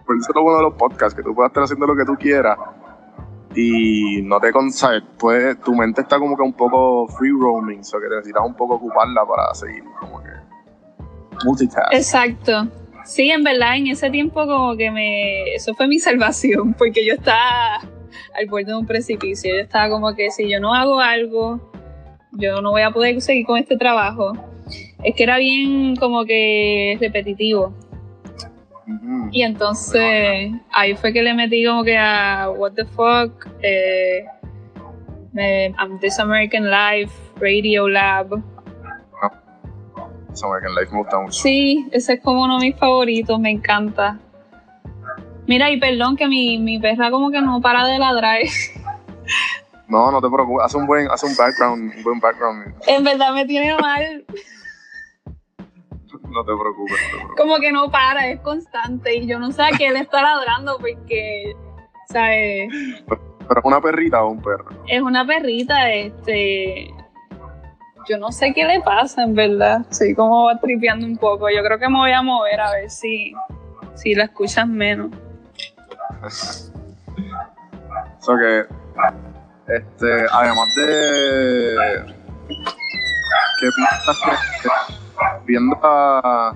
[0.08, 2.06] Por eso es lo bueno de los podcasts, que tú puedes estar haciendo lo que
[2.06, 2.58] tú quieras
[3.56, 7.84] y no te sabes, puedes- tu mente está como que un poco free roaming, o
[7.84, 10.30] sea que necesitas un poco ocuparla para seguir como que
[11.46, 11.94] multitask.
[11.94, 12.68] exacto.
[13.06, 17.14] Sí, en verdad en ese tiempo como que me eso fue mi salvación porque yo
[17.14, 17.78] estaba
[18.38, 19.54] al borde de un precipicio.
[19.54, 21.72] Yo estaba como que si yo no hago algo,
[22.32, 24.34] yo no voy a poder seguir con este trabajo.
[25.04, 27.74] Es que era bien como que repetitivo.
[29.32, 34.26] Y entonces ahí fue que le metí como que a What the Fuck, eh,
[35.34, 38.30] me- um, This American Life, Radio Lab.
[40.34, 41.32] So, American Life me gusta mucho.
[41.42, 44.20] Sí, ese es como uno de mis favoritos, me encanta.
[45.48, 48.40] Mira, y perdón que mi, mi perra como que no para de ladrar.
[49.88, 52.74] No, no te preocupes, hace un buen, hace un background, un buen background.
[52.88, 54.26] en verdad me tiene mal,
[56.36, 57.42] No te preocupes, no te preocupes.
[57.42, 59.16] como que no para, es constante.
[59.16, 61.56] Y yo no sé a qué le está ladrando porque,
[62.10, 62.70] ¿sabes?
[63.08, 64.66] Pero es una perrita o un perro.
[64.86, 66.94] es una perrita, este.
[68.10, 69.86] Yo no sé qué le pasa, en verdad.
[69.90, 71.50] Sí, como va tripeando un poco.
[71.50, 73.34] Yo creo que me voy a mover a ver si,
[73.96, 75.12] si la escuchas menos.
[78.20, 78.66] So que,
[79.74, 81.76] este, además de
[83.60, 83.70] ¿qué
[84.62, 85.05] que
[85.46, 86.56] viendo a,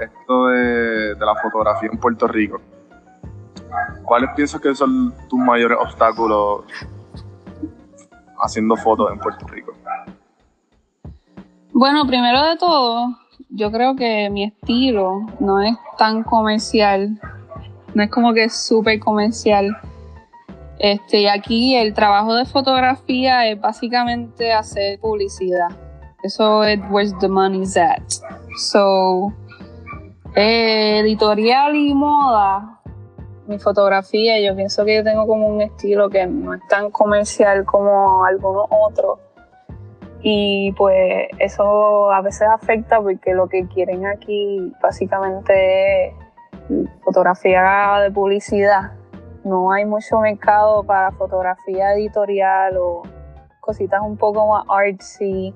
[0.00, 2.60] esto de, la fotografía en Puerto Rico?
[4.04, 6.64] ¿Cuáles piensas que son tus mayores obstáculos
[8.40, 9.72] haciendo fotos en Puerto Rico?
[11.72, 13.18] Bueno, primero de todo,
[13.50, 17.20] yo creo que mi estilo no es tan comercial.
[17.94, 19.76] No es como que súper comercial.
[20.78, 25.68] Este, aquí el trabajo de fotografía es básicamente hacer publicidad.
[26.22, 28.02] Eso es where the money's at.
[28.56, 29.32] So,
[30.34, 32.76] eh, editorial y moda,
[33.46, 37.64] mi fotografía, yo pienso que yo tengo como un estilo que no es tan comercial
[37.64, 39.18] como algunos otros.
[40.22, 46.14] Y pues eso a veces afecta porque lo que quieren aquí básicamente es
[47.04, 48.92] fotografía de publicidad.
[49.44, 53.02] No hay mucho mercado para fotografía editorial o
[53.60, 55.54] cositas un poco más artsy.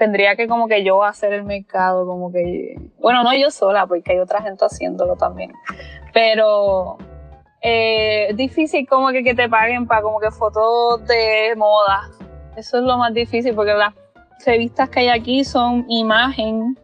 [0.00, 2.74] Tendría que como que yo hacer el mercado, como que...
[3.00, 5.52] Bueno, no yo sola, porque hay otra gente haciéndolo también.
[6.14, 6.96] Pero
[7.60, 12.08] eh, difícil como que, que te paguen para como que fotos de moda.
[12.56, 13.92] Eso es lo más difícil porque las
[14.46, 16.78] revistas que hay aquí son imagen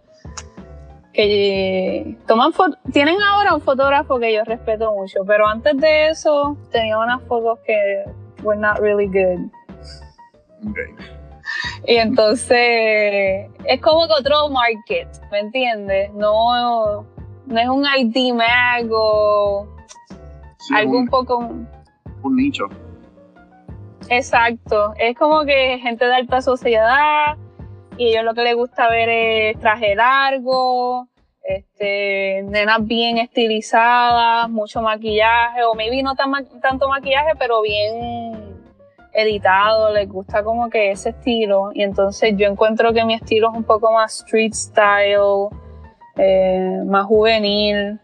[1.15, 2.53] que toman.
[2.93, 7.61] Tienen ahora un fotógrafo que yo respeto mucho, pero antes de eso tenía unas fotos
[7.61, 8.05] que
[8.43, 9.51] were not really good.
[10.69, 11.16] Okay.
[11.87, 16.13] Y entonces es como que otro market, ¿me entiendes?
[16.15, 17.03] No,
[17.47, 19.69] no es un ID mag o
[20.59, 21.37] Sí, algo un un, poco...
[21.39, 22.65] un nicho.
[24.09, 27.37] Exacto, es como que gente de alta sociedad
[27.97, 31.09] y ellos lo que les gusta ver es traje largo,
[31.43, 38.46] este, nenas bien estilizadas, mucho maquillaje, o maybe no tan ma- tanto maquillaje, pero bien
[39.17, 41.71] editado, les gusta como que ese estilo.
[41.75, 45.49] Y entonces yo encuentro que mi estilo es un poco más street style,
[46.17, 47.99] eh, más juvenil.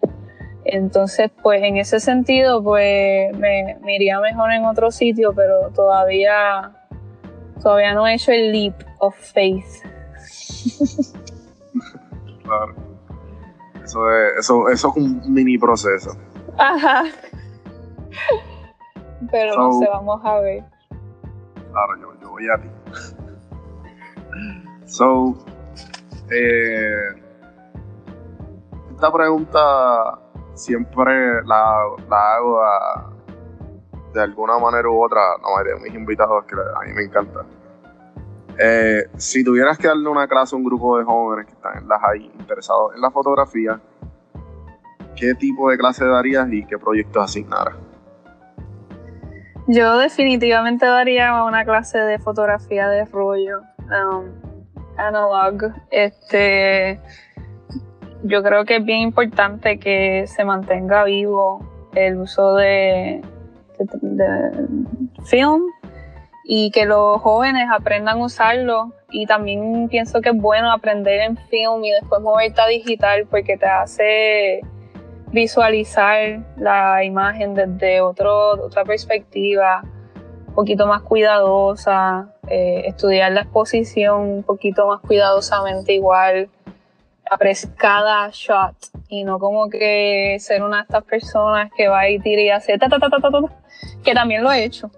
[0.64, 6.72] Entonces, pues en ese sentido, pues me, me iría mejor en otro sitio, pero todavía,
[7.60, 9.66] todavía no he hecho el leap of faith.
[12.42, 12.74] Claro.
[13.84, 16.10] Eso es, eso, eso es un mini proceso.
[16.58, 17.04] Ajá.
[19.30, 20.71] Pero no sé, vamos a ver.
[21.72, 22.68] Claro, yo, yo voy a ti.
[24.86, 25.34] So,
[26.30, 27.14] eh,
[28.94, 30.18] esta pregunta
[30.54, 31.76] siempre la,
[32.08, 33.12] la hago a-
[34.12, 37.40] de alguna manera u otra la mayoría de mis invitados, que a mí me encanta.
[38.58, 41.88] Eh, si tuvieras que darle una clase a un grupo de jóvenes que están en
[41.88, 43.80] las ahí interesados en la fotografía,
[45.16, 47.76] ¿qué tipo de clase darías y qué proyectos asignaras?
[49.68, 54.24] Yo definitivamente daría una clase de fotografía de rollo, um,
[54.96, 55.72] analog.
[55.90, 56.98] Este,
[58.24, 63.22] yo creo que es bien importante que se mantenga vivo el uso de,
[63.78, 64.66] de- de
[65.24, 65.62] film
[66.44, 68.92] y que los jóvenes aprendan a usarlo.
[69.10, 73.56] Y también pienso que es bueno aprender en film y después moverte a digital porque
[73.56, 74.60] te hace
[75.32, 79.82] visualizar la imagen desde otro, otra perspectiva,
[80.48, 86.50] un poquito más cuidadosa, eh, estudiar la exposición un poquito más cuidadosamente igual,
[87.30, 88.74] apreciar cada shot
[89.08, 92.76] y no como que ser una de estas personas que va y tira y hace
[92.78, 93.40] ta ta ta ta ta, ta,
[94.04, 94.90] que también lo he hecho.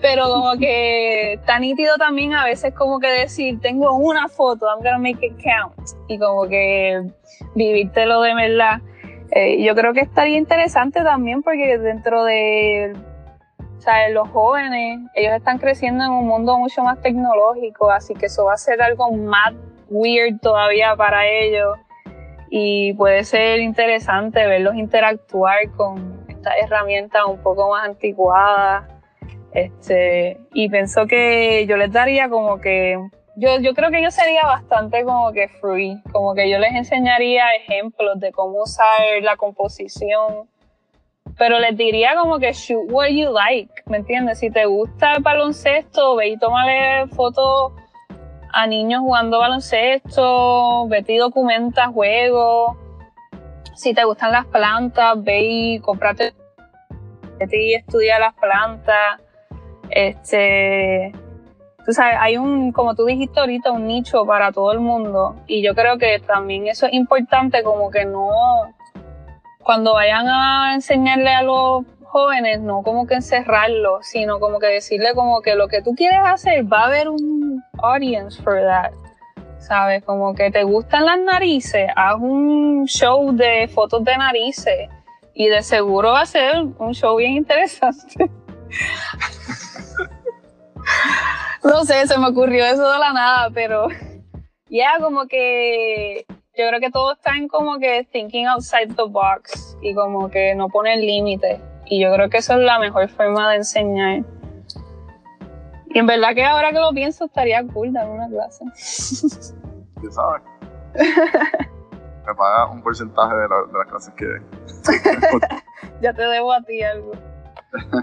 [0.00, 4.82] Pero como que está nítido también a veces como que decir, tengo una foto, I'm
[4.82, 5.74] gonna make it count.
[6.08, 7.02] Y como que
[7.54, 8.80] vivírtelo de verdad.
[9.38, 12.94] Eh, yo creo que estaría interesante también porque dentro de
[14.10, 18.54] los jóvenes, ellos están creciendo en un mundo mucho más tecnológico, así que eso va
[18.54, 19.52] a ser algo más
[19.90, 21.76] weird todavía para ellos
[22.48, 28.90] y puede ser interesante verlos interactuar con estas herramientas un poco más anticuadas.
[29.52, 32.98] Este, y pienso que yo les daría como que
[33.36, 37.44] yo, yo creo que yo sería bastante como que free, como que yo les enseñaría
[37.54, 40.48] ejemplos de cómo usar la composición,
[41.36, 44.38] pero les diría como que shoot what you like, ¿me entiendes?
[44.38, 47.72] Si te gusta el baloncesto, ve y tómale fotos
[48.54, 52.74] a niños jugando baloncesto, vete y documenta juegos.
[53.74, 56.32] Si te gustan las plantas, ve y cómprate,
[57.38, 59.20] vete y estudia las plantas.
[59.90, 61.12] Este,
[61.86, 65.36] tú sabes, hay un, como tú dijiste ahorita, un nicho para todo el mundo.
[65.46, 68.30] Y yo creo que también eso es importante, como que no,
[69.62, 75.14] cuando vayan a enseñarle a los jóvenes, no como que encerrarlos, sino como que decirle
[75.14, 78.90] como que lo que tú quieres hacer, va a haber un audience for that.
[79.58, 80.04] ¿Sabes?
[80.04, 84.88] Como que te gustan las narices, haz un show de fotos de narices
[85.34, 88.30] y de seguro va a ser un show bien interesante.
[91.66, 93.88] no sé, se me ocurrió eso de la nada, pero
[94.68, 99.94] ya como que yo creo que todos están como que thinking outside the box y
[99.94, 101.60] como que no ponen límites.
[101.86, 104.24] Y yo creo que eso es la mejor forma de enseñar.
[105.88, 108.64] Y en verdad que ahora que lo pienso estaría cool dar una clase.
[110.00, 110.42] ¿Qué sabes?
[112.26, 114.26] Me paga un porcentaje de, la- de las clases que
[116.02, 117.12] ya te debo a ti algo.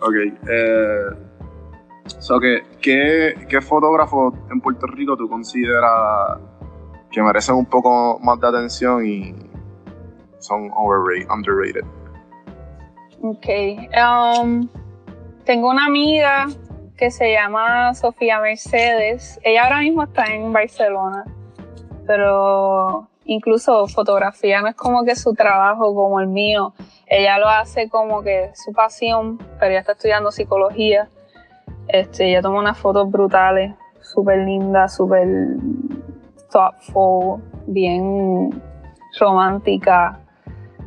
[0.00, 0.14] Ok.
[0.48, 1.06] Eh,
[2.18, 6.38] so que, ¿qué, ¿Qué fotógrafo en Puerto Rico tú consideras
[7.10, 9.34] que merecen un poco más de atención y
[10.38, 11.84] son overrated, underrated?
[13.22, 13.46] Ok.
[13.96, 14.68] um,
[15.44, 16.46] tengo una amiga
[16.96, 19.40] que se llama Sofía Mercedes.
[19.42, 21.24] Ella ahora mismo está en Barcelona,
[22.06, 26.74] pero incluso fotografía no es como que su trabajo como el mío.
[27.06, 31.08] Ella lo hace como que su pasión, pero ella está estudiando psicología.
[31.88, 35.26] Este, ella toma unas fotos brutales, súper lindas, súper
[36.50, 38.62] thoughtful, bien
[39.18, 40.20] romántica.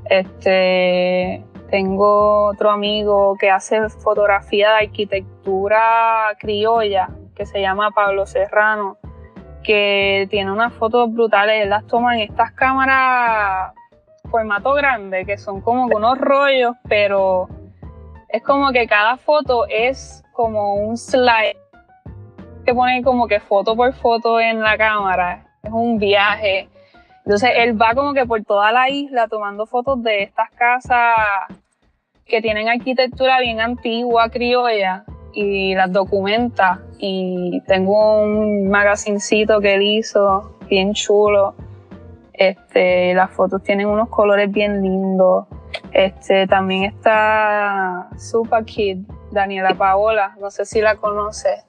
[0.05, 8.97] Este, tengo otro amigo que hace fotografía de arquitectura criolla, que se llama Pablo Serrano,
[9.63, 11.63] que tiene unas fotos brutales.
[11.63, 13.73] Él las toma en estas cámaras
[14.29, 17.49] formato grande, que son como unos rollos, pero
[18.31, 21.57] es como que cada foto es como un slide
[22.65, 25.45] que pone como que foto por foto en la cámara.
[25.63, 26.69] Es un viaje.
[27.25, 31.15] Entonces él va como que por toda la isla tomando fotos de estas casas
[32.25, 35.03] que tienen arquitectura bien antigua, criolla,
[35.33, 36.81] y las documenta.
[36.97, 41.55] Y tengo un magazincito que él hizo, bien chulo.
[42.33, 45.47] Este, las fotos tienen unos colores bien lindos.
[45.91, 48.99] Este, también está Super Kid,
[49.31, 51.63] Daniela Paola, no sé si la conoces.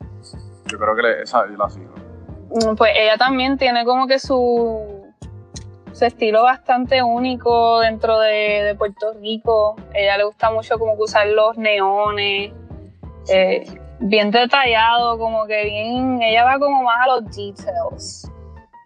[0.67, 1.93] Yo creo que le- esa yo la sigo.
[2.51, 5.05] Mm, Pues ella también tiene como que su,
[5.93, 9.77] su estilo bastante único dentro de, de Puerto Rico.
[9.95, 12.53] Ella le gusta mucho como que usar los neones,
[13.29, 13.65] eh,
[14.01, 18.29] bien detallado, como que bien, ella va como más a los details.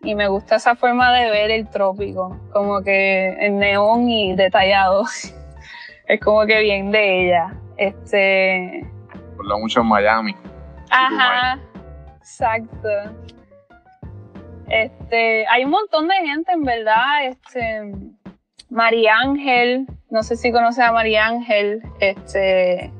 [0.06, 5.04] Y me gusta esa forma de ver el trópico, como que el neón y detallado.
[6.06, 7.54] es como que bien de ella.
[7.76, 8.88] Este,
[9.36, 10.36] Por mucho en Miami.
[10.90, 11.58] Ajá,
[12.18, 12.88] exacto.
[14.68, 17.24] Este, hay un montón de gente, en verdad.
[17.24, 17.92] Este,
[18.70, 21.82] María Ángel, no sé si conoces a María Ángel.
[21.98, 22.92] Este,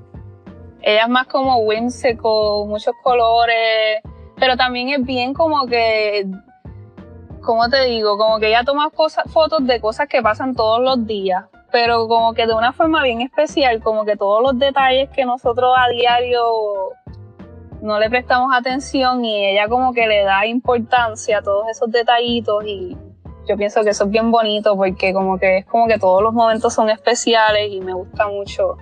[0.82, 4.02] ella es más como whimsical, muchos colores,
[4.40, 6.26] pero también es bien como que,
[7.46, 8.18] ¿cómo te digo?
[8.18, 12.34] Como que ella toma cosas, fotos de cosas que pasan todos los días, pero como
[12.34, 16.42] que de una forma bien especial, como que todos los detalles que nosotros a diario
[17.80, 22.64] no le prestamos atención y ella como que le da importancia a todos esos detallitos
[22.66, 22.96] y
[23.48, 26.34] yo pienso que eso es bien bonito porque como que es como que todos los
[26.34, 28.76] momentos son especiales y me gusta mucho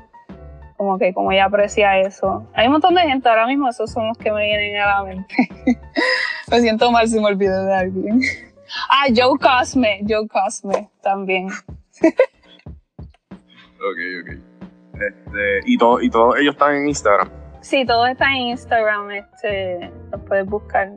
[0.78, 2.46] como que como ella aprecia eso.
[2.54, 5.02] Hay un montón de gente ahora mismo, esos son los que me vienen a la
[5.02, 5.34] mente.
[6.50, 8.20] me siento mal si me olvido de alguien.
[8.88, 11.48] Ah, Joe Cosme, Joe Cosme también.
[13.84, 14.28] Ok, ok.
[14.94, 17.28] Este, y, todo, y todos ellos están en Instagram.
[17.60, 20.92] Sí, todo está en Instagram, este, los puedes buscar.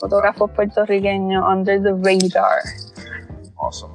[0.00, 2.60] Fotógrafos puertorriqueños under the radar.
[3.56, 3.94] Awesome.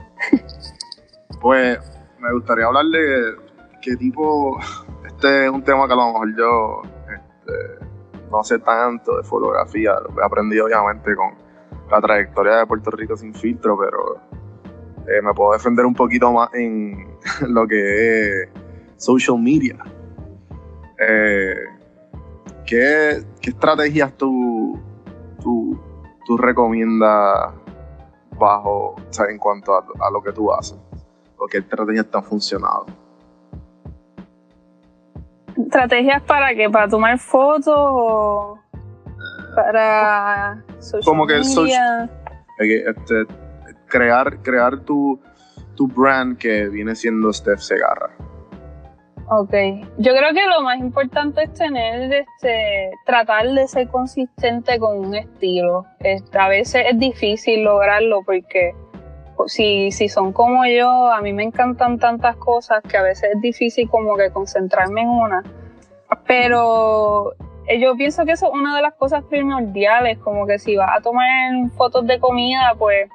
[1.42, 1.78] Pues
[2.20, 3.36] me gustaría hablar de
[3.82, 4.58] qué tipo.
[5.06, 6.82] Este es un tema que a lo mejor yo
[7.14, 7.86] este,
[8.32, 9.94] no sé tanto de fotografía.
[10.00, 11.43] Lo he aprendido obviamente con
[11.94, 14.16] la trayectoria de Puerto Rico sin filtro, pero
[15.08, 17.08] eh, me puedo defender un poquito más en
[17.48, 18.50] lo que es
[18.98, 19.78] social media.
[21.00, 21.54] Eh,
[22.66, 24.80] ¿qué, estrategias tú,
[25.42, 25.80] tú,
[26.26, 27.54] tú recomiendas
[28.40, 30.78] bajo, o sea, en cuanto a, a lo que tú haces?
[31.38, 32.88] ¿O qué estrategias te han funcionado?
[35.56, 36.70] ¿Estrategias para qué?
[36.72, 38.63] ¿Para tomar fotos o
[39.56, 41.44] para social Como que media?
[41.50, 42.10] social-
[42.60, 43.26] este,
[43.88, 45.20] crear, crear tu,
[45.76, 48.10] tu brand que viene siendo Steph Segarra.
[49.30, 49.52] Ok,
[49.98, 55.16] yo creo que lo más importante es tener, este, tratar de ser consistente con un
[55.16, 55.86] estilo.
[56.00, 58.76] Este, a veces es difícil lograrlo porque
[59.48, 63.42] si, si son como yo, a mí me encantan tantas cosas que a veces es
[63.42, 65.44] difícil como que concentrarme en una.
[66.28, 67.34] Pero
[67.80, 71.02] yo pienso que eso es una de las cosas primordiales, como que si vas a
[71.02, 73.10] tomar fotos de comida, pues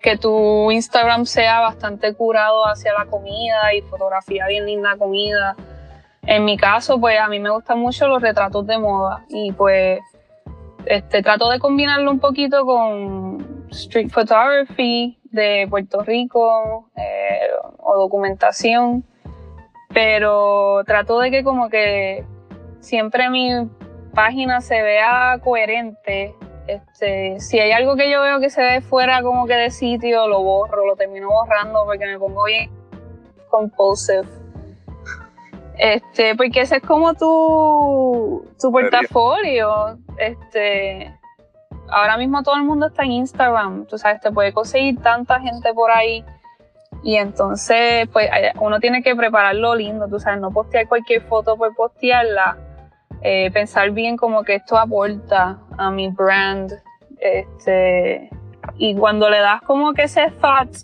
[0.00, 5.56] que tu Instagram sea bastante curado hacia la comida y fotografía bien linda comida.
[6.26, 10.00] En mi caso, pues a mí me gustan mucho los retratos de moda y pues
[10.86, 19.04] este, trato de combinarlo un poquito con street photography de Puerto Rico eh, o documentación,
[19.88, 22.24] pero trato de que como que
[22.84, 23.50] siempre mi
[24.14, 26.34] página se vea coherente
[26.66, 30.26] este, si hay algo que yo veo que se ve fuera como que de sitio,
[30.26, 32.70] lo borro, lo termino borrando porque me pongo bien
[33.50, 34.22] compulsive.
[35.76, 39.98] Este, porque ese es como tu, tu portafolio.
[40.16, 41.14] Este,
[41.88, 45.74] ahora mismo todo el mundo está en Instagram, tú sabes, te puede conseguir tanta gente
[45.74, 46.24] por ahí.
[47.02, 48.30] Y entonces, pues
[48.60, 52.56] uno tiene que prepararlo lindo, tú sabes, no postear cualquier foto por postearla
[53.26, 56.70] eh, pensar bien como que esto aporta a mi brand.
[57.18, 58.28] Este,
[58.76, 60.76] y cuando le das como que ese thought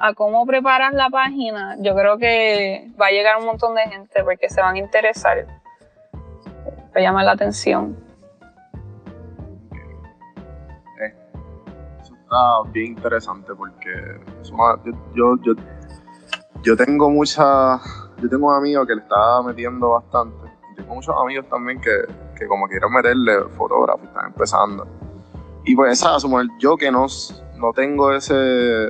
[0.00, 4.24] a cómo preparas la página, yo creo que va a llegar un montón de gente
[4.24, 5.46] porque se van a interesar,
[6.16, 7.96] va a llamar la atención.
[11.00, 11.14] Eh,
[12.00, 14.20] eso está bien interesante porque
[15.14, 15.52] yo, yo,
[16.62, 17.78] yo tengo mucha,
[18.20, 20.51] yo tengo un amigo que le está metiendo bastante
[20.82, 21.90] tengo muchos amigos también que,
[22.36, 24.86] que como quieren meterle fotógrafo están empezando.
[25.64, 26.16] Y pues esa,
[26.58, 27.06] yo que no,
[27.56, 28.88] no tengo ese,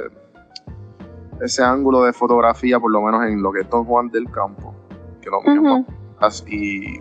[1.40, 4.74] ese ángulo de fotografía, por lo menos en lo que es Don Juan del Campo,
[5.20, 5.86] que lo mismo,
[6.46, 7.00] y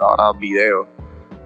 [0.00, 0.86] ahora video.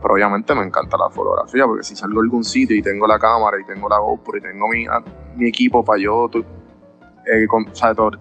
[0.01, 3.19] Pero obviamente me encanta la fotografía, porque si salgo a algún sitio y tengo la
[3.19, 5.03] cámara y tengo la GoPro y tengo mi, ah,
[5.35, 6.31] mi equipo para yo
[7.27, 7.47] eh,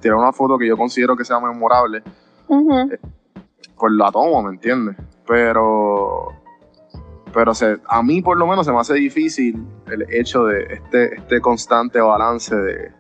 [0.02, 2.02] tirar una foto que yo considero que sea memorable,
[3.78, 4.96] pues la tomo, ¿me entiendes?
[5.28, 6.30] Pero,
[7.34, 11.16] pero se, a mí por lo menos se me hace difícil el hecho de este,
[11.16, 12.92] este constante balance de,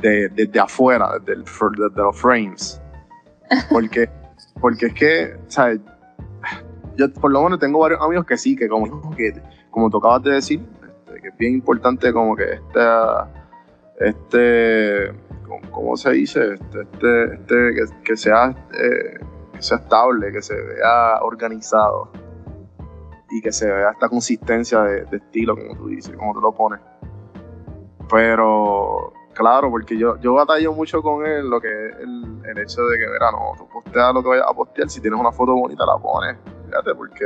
[0.00, 2.80] de, desde afuera, desde, de los frames.
[3.70, 4.10] Porque,
[4.60, 5.78] porque es que, ¿sabes?
[6.96, 10.24] Yo por lo menos tengo varios amigos que sí, que como, que, como tú acabas
[10.24, 12.80] de decir, este, que es bien importante como que este,
[14.00, 15.12] este
[15.70, 16.54] ¿cómo se dice?
[16.54, 18.50] Este, este, este que, que sea...
[18.72, 19.20] Eh,
[19.56, 22.10] que sea estable, que se vea organizado
[23.30, 26.80] y que se vea esta consistencia de, estilo, como tú dices, como tú lo pones.
[28.08, 32.98] Pero, claro, porque yo, yo batallo mucho con él, lo que es el, hecho de
[32.98, 35.84] que, mira, no, tú posteas lo que vayas a postear, si tienes una foto bonita
[35.84, 36.36] la pones,
[36.66, 37.24] fíjate, porque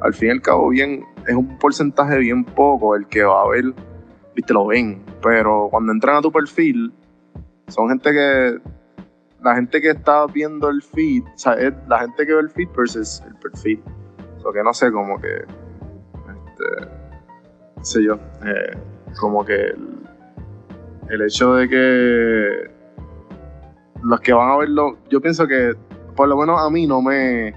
[0.00, 3.48] al fin y al cabo bien, es un porcentaje bien poco el que va a
[3.48, 3.64] ver,
[4.34, 6.92] viste, lo ven, pero cuando entran a tu perfil,
[7.68, 8.58] son gente que
[9.46, 11.54] la gente que está viendo el feed, o sea,
[11.86, 13.80] la gente que ve el feed versus el perfil.
[14.44, 16.86] O que no sé, como que, este,
[17.76, 18.76] no sé yo, eh,
[19.20, 19.72] como que
[21.10, 22.70] el, hecho de que
[24.02, 25.74] los que van a verlo, yo pienso que
[26.16, 27.54] por lo menos a mí no me,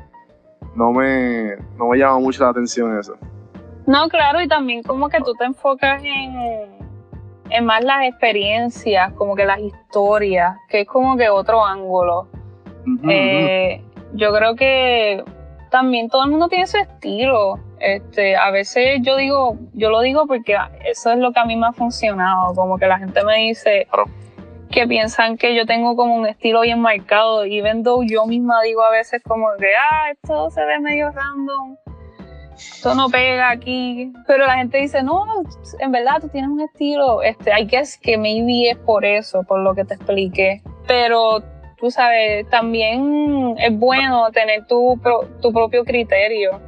[0.75, 3.17] no me, no me llama mucho la atención eso.
[3.87, 6.78] No, claro, y también como que tú te enfocas en
[7.49, 12.27] es más las experiencias, como que las historias, que es como que otro ángulo.
[13.07, 13.81] Eh,
[14.13, 15.23] yo creo que
[15.69, 17.59] también todo el mundo tiene su estilo.
[17.79, 21.55] Este, a veces yo digo, yo lo digo porque eso es lo que a mí
[21.55, 23.87] me ha funcionado, como que la gente me dice
[24.69, 28.83] que piensan que yo tengo como un estilo bien marcado, even though yo misma digo
[28.83, 31.77] a veces como que, ah, esto se ve medio random
[32.59, 34.11] esto no pega aquí.
[34.27, 35.25] Pero la gente dice, no,
[35.79, 37.21] en verdad tú tienes un estilo.
[37.23, 40.61] Este, I guess que maybe es por eso, por lo que te expliqué.
[40.87, 41.41] Pero
[41.79, 44.99] tú sabes, también es bueno tener tu,
[45.41, 46.59] tu propio criterio.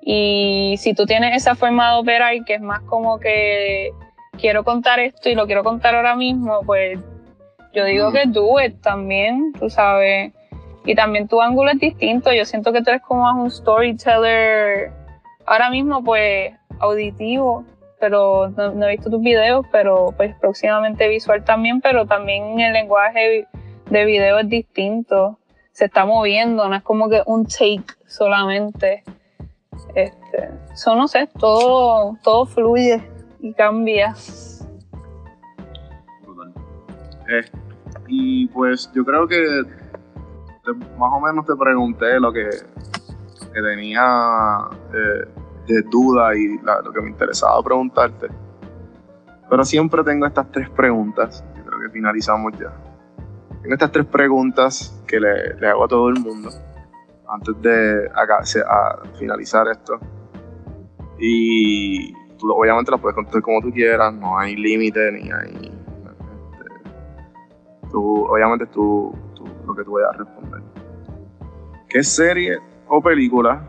[0.00, 3.90] Y si tú tienes esa forma de operar que es más como que
[4.38, 6.98] quiero contar esto y lo quiero contar ahora mismo, pues
[7.72, 10.32] yo digo que do it también, tú sabes.
[10.84, 12.32] Y también tu ángulo es distinto.
[12.32, 14.90] Yo siento que tú eres como un storyteller
[15.46, 17.64] ahora mismo pues auditivo,
[17.98, 23.46] pero no, he visto tus videos, pero pues próximamente visual también, pero también el lenguaje
[23.90, 25.38] de video es distinto,
[25.72, 29.02] se está moviendo, no es como que un take solamente.
[29.94, 30.50] Este,
[30.86, 33.02] no sé, todo, todo fluye
[33.40, 34.14] y cambia.
[37.28, 37.44] Eh,
[38.08, 42.48] y pues yo creo que te- más o menos te pregunté lo que,
[43.52, 45.28] que tenía eh,
[45.66, 48.28] de duda y la- lo que me interesaba preguntarte.
[49.48, 51.44] Pero siempre tengo estas tres preguntas.
[51.66, 52.72] Creo que finalizamos ya.
[53.62, 56.50] Tengo estas tres preguntas que le, le hago a todo el mundo
[57.28, 59.98] antes de acá- a finalizar esto.
[61.18, 65.72] Y tú obviamente las puedes contestar como tú quieras, no hay límite ni hay.
[66.52, 66.90] este,
[67.90, 70.62] tú, obviamente tú, tú- lo que tú vayas a responder.
[71.88, 72.58] ¿Qué serie
[72.92, 73.62] o película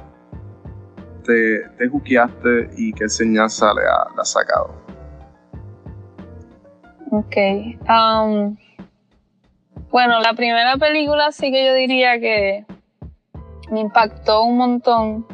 [1.24, 4.74] te, te juqueaste y qué enseñanza le, ha- le has sacado?
[7.12, 7.36] Ok.
[7.88, 8.58] um,
[9.92, 12.66] bueno, la primera película sí que yo diría que
[13.70, 15.26] me impactó un montón.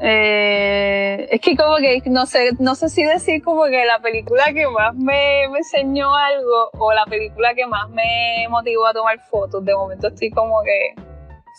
[0.00, 4.44] Eh, es que como que no sé, no sé si decir como que la película
[4.52, 9.18] que más me, me enseñó algo o la película que más me motivó a tomar
[9.30, 9.64] fotos.
[9.64, 11.02] De momento estoy como que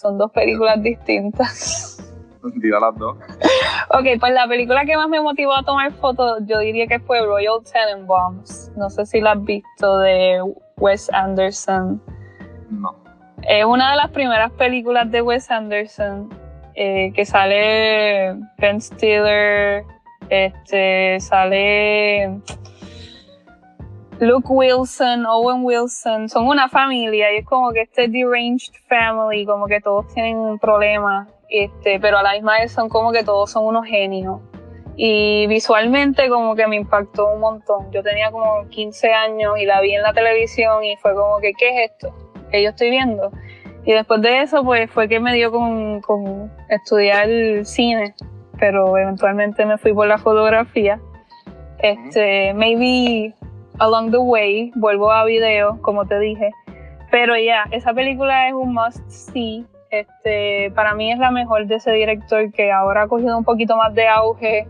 [0.02, 1.94] son dos películas distintas.
[2.62, 3.18] Tira las dos.
[3.90, 7.20] Ok, pues la película que más me motivó a tomar fotos, yo diría que fue
[7.26, 8.72] Royal Tenenbaums.
[8.78, 10.42] No sé si la has visto de
[10.78, 12.02] Wes Anderson.
[12.70, 12.96] No.
[13.42, 16.30] Es una de las primeras películas de Wes Anderson
[16.80, 19.84] eh, que sale Ben Stiller,
[20.30, 22.40] este, sale
[24.20, 29.66] Luke Wilson, Owen Wilson, son una familia y es como que este deranged family, como
[29.66, 33.50] que todos tienen un problema, este, pero a la misma vez son como que todos
[33.50, 34.40] son unos genios.
[34.96, 37.92] Y visualmente como que me impactó un montón.
[37.92, 41.54] Yo tenía como 15 años y la vi en la televisión y fue como que,
[41.54, 42.14] ¿qué es esto?
[42.50, 43.32] que yo estoy viendo?
[43.88, 47.30] Y después de eso, pues fue que me dio con, con estudiar
[47.64, 48.14] cine,
[48.60, 51.00] pero eventualmente me fui por la fotografía.
[51.80, 53.34] Este, maybe
[53.80, 56.52] along the way, vuelvo a video, como te dije.
[57.12, 59.66] Pero ya, esa película es un must see.
[59.90, 63.78] Este, para mí es la mejor de ese director que ahora ha cogido un poquito
[63.78, 64.68] más de auge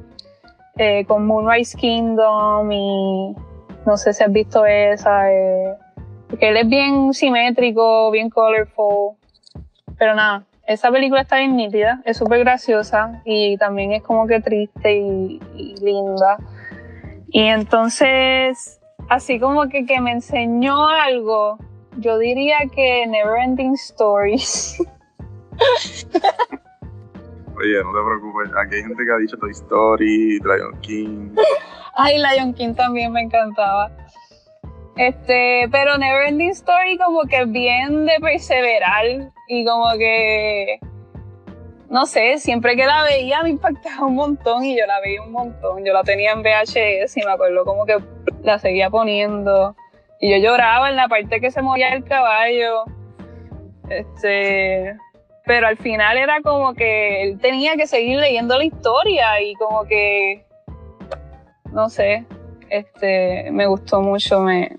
[0.76, 3.36] eh, con Moonrise Kingdom y
[3.84, 5.34] no sé si has visto esa.
[5.34, 5.76] eh,
[6.30, 9.16] porque él es bien simétrico, bien colorful.
[9.98, 14.42] Pero nada, esa película está bien nítida, es súper graciosa y también es como que
[14.42, 16.38] triste y, y linda.
[17.30, 21.58] Y entonces, así como que, que me enseñó algo,
[21.98, 24.78] yo diría que Neverending Stories.
[27.58, 28.52] Oye, no te preocupes.
[28.56, 31.36] Aquí hay gente que ha dicho Toy Story, Lion King.
[31.96, 33.90] Ay, Lion King también me encantaba.
[34.98, 39.06] Este, pero Neverending Story como que bien de perseverar
[39.48, 40.80] y como que
[41.90, 45.32] no sé, siempre que la veía me impactaba un montón y yo la veía un
[45.32, 45.86] montón.
[45.86, 47.98] Yo la tenía en VHS y me acuerdo como que
[48.44, 49.76] la seguía poniendo
[50.20, 52.84] y yo lloraba en la parte que se movía el caballo.
[53.90, 54.98] Este,
[55.46, 59.86] pero al final era como que él tenía que seguir leyendo la historia y como
[59.86, 60.46] que
[61.72, 62.26] no sé,
[62.70, 64.78] este, me gustó mucho, me,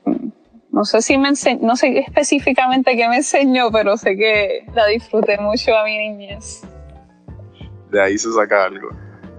[0.70, 4.86] no sé si me enseñó, no sé específicamente qué me enseñó, pero sé que la
[4.86, 6.62] disfruté mucho a mi niñez.
[7.90, 8.88] De ahí se saca algo.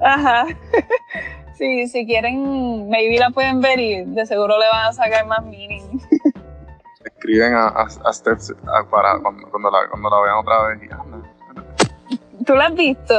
[0.02, 0.46] Ajá.
[1.60, 5.44] Sí, si quieren, maybe la pueden ver y de seguro le van a sacar más
[5.44, 6.00] meaning.
[7.04, 10.80] Escriben a, a, a Steph a- para cuando, cuando la, cuando la vean otra vez
[10.84, 11.30] y anda.
[12.46, 13.14] ¿Tú la has visto?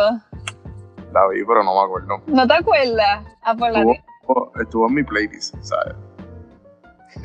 [1.13, 2.23] La vi, pero no me acuerdo.
[2.29, 3.27] ¿No te acuerdas?
[3.43, 3.85] Ah, pues la
[4.31, 5.95] Estuvo, estuvo en mi playlist, ¿sabes?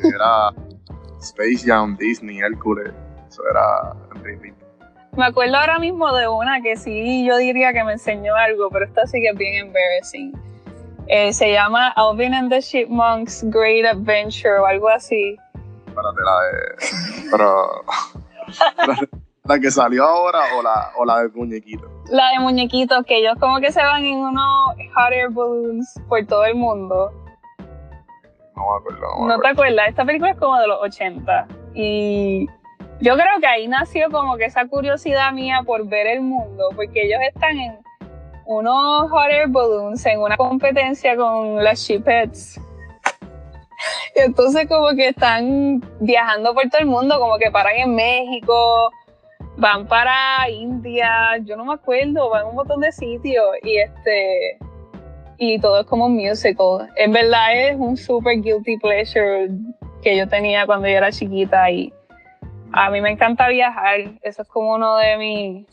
[0.02, 0.50] Era
[1.20, 2.92] Space Jam, Disney, Hércules.
[3.28, 3.94] Eso era
[4.24, 4.56] en.
[5.16, 8.84] Me acuerdo ahora mismo de una que sí, yo diría que me enseñó algo, pero
[8.84, 10.32] esta sí que es bien embarrassing.
[11.06, 15.36] Eh, se llama Alvin and the Chipmunks Great Adventure o algo así.
[15.86, 17.30] Espérate, la de.
[17.30, 19.16] Pero.
[19.46, 21.88] la, que salió ahora o la, o la de muñequito.
[22.10, 26.24] La de muñequitos, que ellos como que se van en unos hot air balloons por
[26.26, 27.12] todo el mundo.
[28.54, 29.00] No me acuerdo.
[29.00, 29.88] No, me ¿No te acuerdas?
[29.88, 31.48] Esta película es como de los 80.
[31.74, 32.46] Y
[33.00, 37.04] yo creo que ahí nació como que esa curiosidad mía por ver el mundo, porque
[37.04, 37.78] ellos están en
[38.46, 42.60] unos hot air balloons en una competencia con las Sheepettes.
[44.16, 48.90] Y entonces como que están viajando por todo el mundo, como que paran en México,
[49.56, 54.58] van para India, yo no me acuerdo, van a un montón de sitios y este
[55.38, 56.88] y todo es como un musical.
[56.96, 59.50] En verdad es un super guilty pleasure
[60.02, 61.92] que yo tenía cuando yo era chiquita y
[62.72, 65.66] a mí me encanta viajar, eso es como uno de mis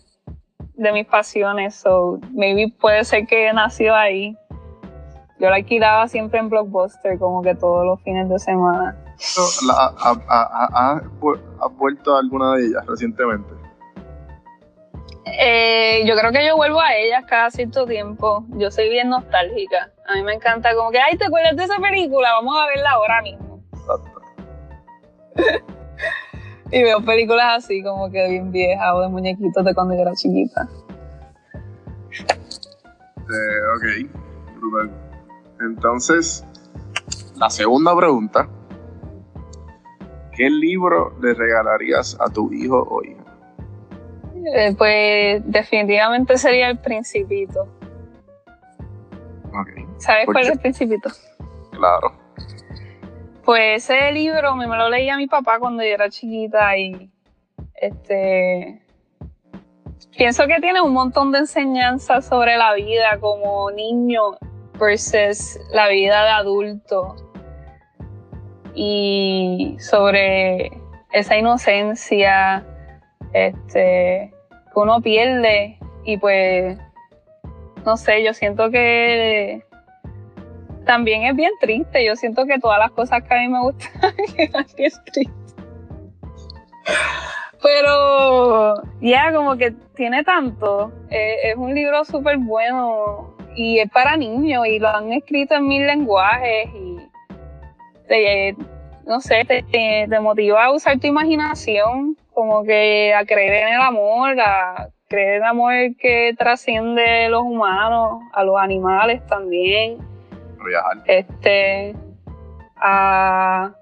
[0.75, 4.35] de mis pasiones, so maybe puede ser que nació ahí.
[5.39, 8.97] Yo la alquilaba siempre en Blockbuster, como que todos los fines de semana.
[9.67, 11.01] La- ha- ha- ha-
[11.61, 13.53] ¿Has vuelto a alguna de ellas recientemente?
[15.25, 18.45] Eh, yo creo que yo vuelvo a ellas cada cierto tiempo.
[18.49, 19.91] Yo soy bien nostálgica.
[20.07, 22.33] A mí me encanta como que, ay, ¿te acuerdas de esa película?
[22.33, 23.63] Vamos a verla ahora mismo.
[26.71, 30.13] y veo películas así como que bien viejas o de muñequitos de cuando yo era
[30.13, 30.67] chiquita.
[33.29, 34.09] Eh, ok,
[34.59, 34.91] brutal.
[35.61, 36.45] Entonces,
[37.37, 38.47] la segunda pregunta.
[40.35, 43.23] ¿Qué libro le regalarías a tu hijo o hija?
[44.55, 47.67] Eh, pues definitivamente sería El Principito.
[49.49, 50.49] Ok, ¿Sabes ¿Por cuál qué?
[50.49, 51.09] es El Principito?
[51.71, 52.11] claro.
[53.45, 57.11] Pues ese libro me lo leía mi papá cuando yo era chiquita y
[57.75, 58.81] este
[60.17, 64.37] pienso que tiene un montón de enseñanzas sobre la vida como niño
[64.79, 67.32] versus la vida de adulto
[68.73, 70.71] y sobre
[71.11, 72.65] esa inocencia
[73.33, 74.33] este
[74.73, 76.77] que uno pierde y pues
[77.85, 79.63] no sé, yo siento que
[80.85, 82.05] también es bien triste.
[82.05, 85.33] Yo siento que todas las cosas que a mí me gustan eran bien tristes.
[87.61, 90.91] Pero ya, como que tiene tanto.
[91.09, 95.67] Eh, es un libro súper bueno y es para niños y lo han escrito en
[95.67, 96.69] mil lenguajes
[98.07, 98.55] te-
[99.05, 103.81] no sé, te, te- motiva a usar tu imaginación, como que a creer en el
[103.81, 109.97] amor, a creer en el amor que trasciende los humanos, a los animales también
[110.65, 110.97] Viajar.
[111.05, 111.93] este
[112.77, 113.73] a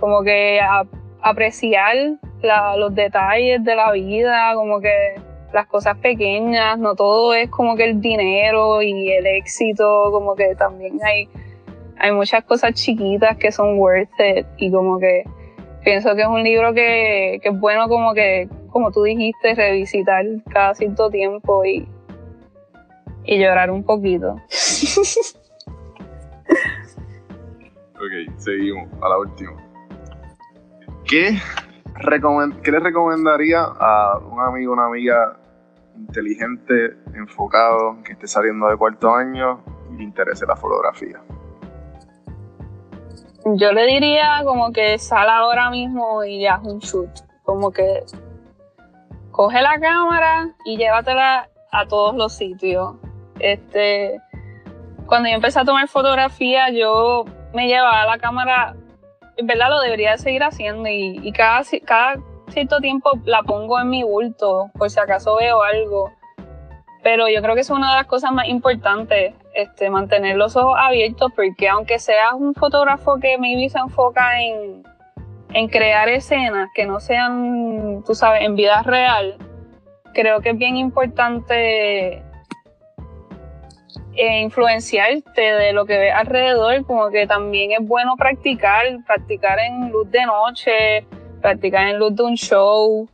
[0.00, 0.82] como que a,
[1.22, 1.94] apreciar
[2.42, 5.14] la- los detalles de la vida, como que
[5.52, 10.54] las cosas pequeñas, no todo es como que el dinero y el éxito, como que
[10.54, 11.28] también hay,
[11.98, 15.24] hay muchas cosas chiquitas que son worth it y como que
[15.84, 20.74] pienso que es un libro que, es bueno como que, como tú dijiste, revisitar cada
[20.74, 21.88] cierto tiempo y,
[23.24, 24.36] llorar un poquito.
[27.98, 29.56] Ok, seguimos a la última.
[31.06, 31.38] ¿Qué,
[32.62, 35.38] qué le recomendaría a un amigo una amiga
[35.96, 41.22] inteligente, enfocado, que esté saliendo de cuarto año y le interese la fotografía?
[43.54, 47.08] Yo le diría como que sal ahora mismo y haz un shoot.
[47.44, 48.02] Como que
[49.30, 52.96] coge la cámara y llévatela a todos los sitios.
[53.38, 54.20] Este,
[55.06, 57.24] cuando yo empecé a tomar fotografía, yo
[57.54, 58.74] me llevaba la cámara,
[59.36, 62.16] en verdad lo debería de seguir haciendo y, cada, cada
[62.48, 66.10] cierto tiempo la pongo en mi bulto por si acaso veo algo.
[67.04, 70.76] Pero yo creo que es una de las cosas más importantes, este, mantener los ojos
[70.78, 74.82] abiertos, porque aunque seas un fotógrafo que maybe se enfoca en,
[75.54, 79.38] en crear escenas que no sean, tú sabes, en vida real,
[80.12, 82.22] creo que es bien importante
[84.14, 89.90] eh, influenciarte de lo que ves alrededor, como que también es bueno practicar, practicar en
[89.90, 91.06] luz de noche,
[91.40, 93.08] practicar en luz de un show,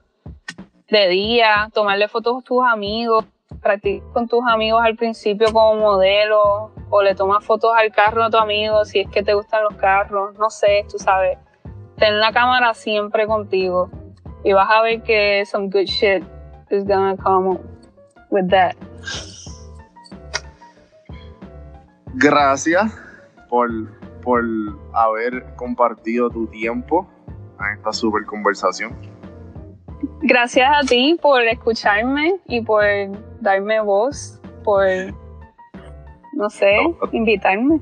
[0.88, 3.24] de día, tomarle fotos a tus amigos,
[3.62, 8.30] practicar con tus amigos al principio como modelo, o le tomas fotos al carro a
[8.30, 11.38] tu amigo si es que te gustan los carros, no sé, tú sabes.
[11.96, 13.88] Ten la cámara siempre contigo
[14.44, 16.22] y vas a ver que some good shit
[16.70, 17.58] is gonna come
[18.30, 18.74] with that.
[22.14, 22.92] Gracias
[23.48, 23.70] por,
[24.20, 24.44] por
[24.92, 27.08] haber compartido tu tiempo
[27.58, 29.11] en esta super conversación.
[30.22, 32.84] Gracias a ti por escucharme y por
[33.40, 34.84] darme voz, por,
[36.34, 36.76] no sé,
[37.10, 37.80] invitarme.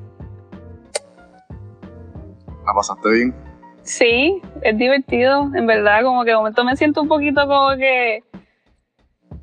[2.67, 3.35] ¿La pasaste bien?
[3.83, 8.23] Sí, es divertido, en verdad, como que de momento me siento un poquito como que,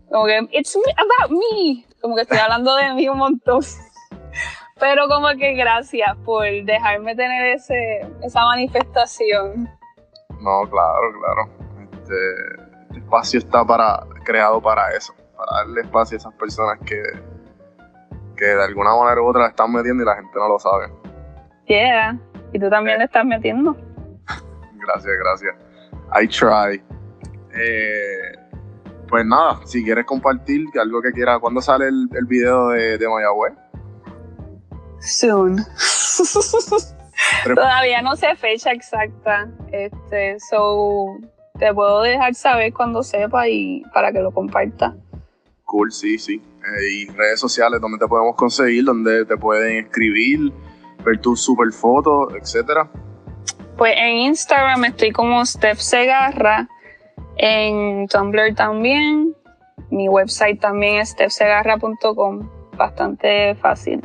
[0.09, 3.61] como que, it's me- about me, como que estoy hablando de mí un montón.
[4.79, 9.67] Pero como que gracias por dejarme tener ese, esa manifestación.
[10.39, 11.49] No, claro, claro.
[11.91, 12.66] Este,
[12.97, 17.01] este espacio está para, creado para eso, para darle espacio a esas personas que,
[18.35, 20.91] que de alguna manera u otra la están metiendo y la gente no lo sabe.
[21.65, 22.17] Yeah,
[22.53, 23.75] y tú también le estás metiendo.
[24.73, 25.55] Gracias, gracias.
[26.13, 26.81] I try.
[27.53, 28.37] Eh,
[29.09, 33.07] pues nada, si quieres compartir algo que quieras, ¿cuándo sale el, el video de, de
[33.09, 33.53] Mayagüez?
[34.99, 35.57] Soon.
[37.43, 41.17] Todavía no sé fecha exacta, este, so
[41.57, 44.95] te puedo dejar saber cuando sepa y para que lo comparta.
[45.65, 46.35] Cool, sí, sí.
[46.35, 50.51] Eh, y redes sociales donde te podemos conseguir, donde te pueden escribir,
[51.03, 52.89] ver tus super fotos, etcétera.
[53.77, 56.67] Pues en Instagram estoy como Steph Segarra,
[57.37, 59.35] en Tumblr también,
[59.91, 64.01] mi website también es stephsegarra.com, bastante fácil.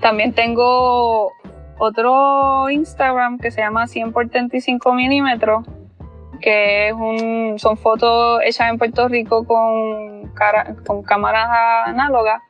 [0.00, 1.32] También tengo
[1.78, 5.64] otro Instagram que se llama 100 por 35 milímetros,
[6.40, 6.92] que
[7.56, 10.32] son fotos hechas en Puerto Rico con,
[10.86, 11.48] con cámaras
[11.86, 12.40] análogas.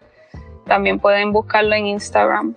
[0.67, 2.55] También pueden buscarlo en Instagram.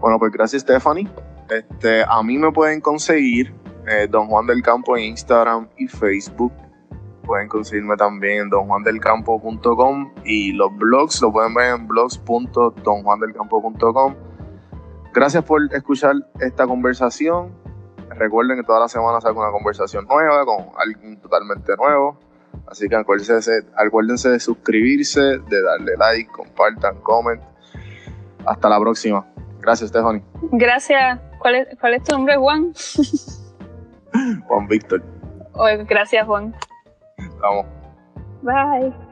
[0.00, 1.08] Bueno, pues gracias Stephanie.
[1.48, 3.54] Este, a mí me pueden conseguir
[3.86, 6.52] eh, Don Juan del Campo en Instagram y Facebook.
[7.24, 14.14] Pueden conseguirme también en donjuandelcampo.com y los blogs lo pueden ver en blogs.donjuandelcampo.com.
[15.12, 17.65] Gracias por escuchar esta conversación.
[18.10, 22.18] Recuerden que toda la semana salgo una conversación nueva con alguien totalmente nuevo.
[22.66, 27.42] Así que acuérdense, acuérdense de suscribirse, de darle like, compartan, comment.
[28.46, 29.26] Hasta la próxima.
[29.60, 30.22] Gracias, Stephanie.
[30.52, 31.20] Gracias.
[31.38, 32.72] ¿Cuál es, cuál es tu nombre, Juan?
[34.46, 35.02] Juan Víctor.
[35.88, 36.54] gracias, Juan.
[37.40, 37.66] Vamos.
[38.42, 39.05] Bye.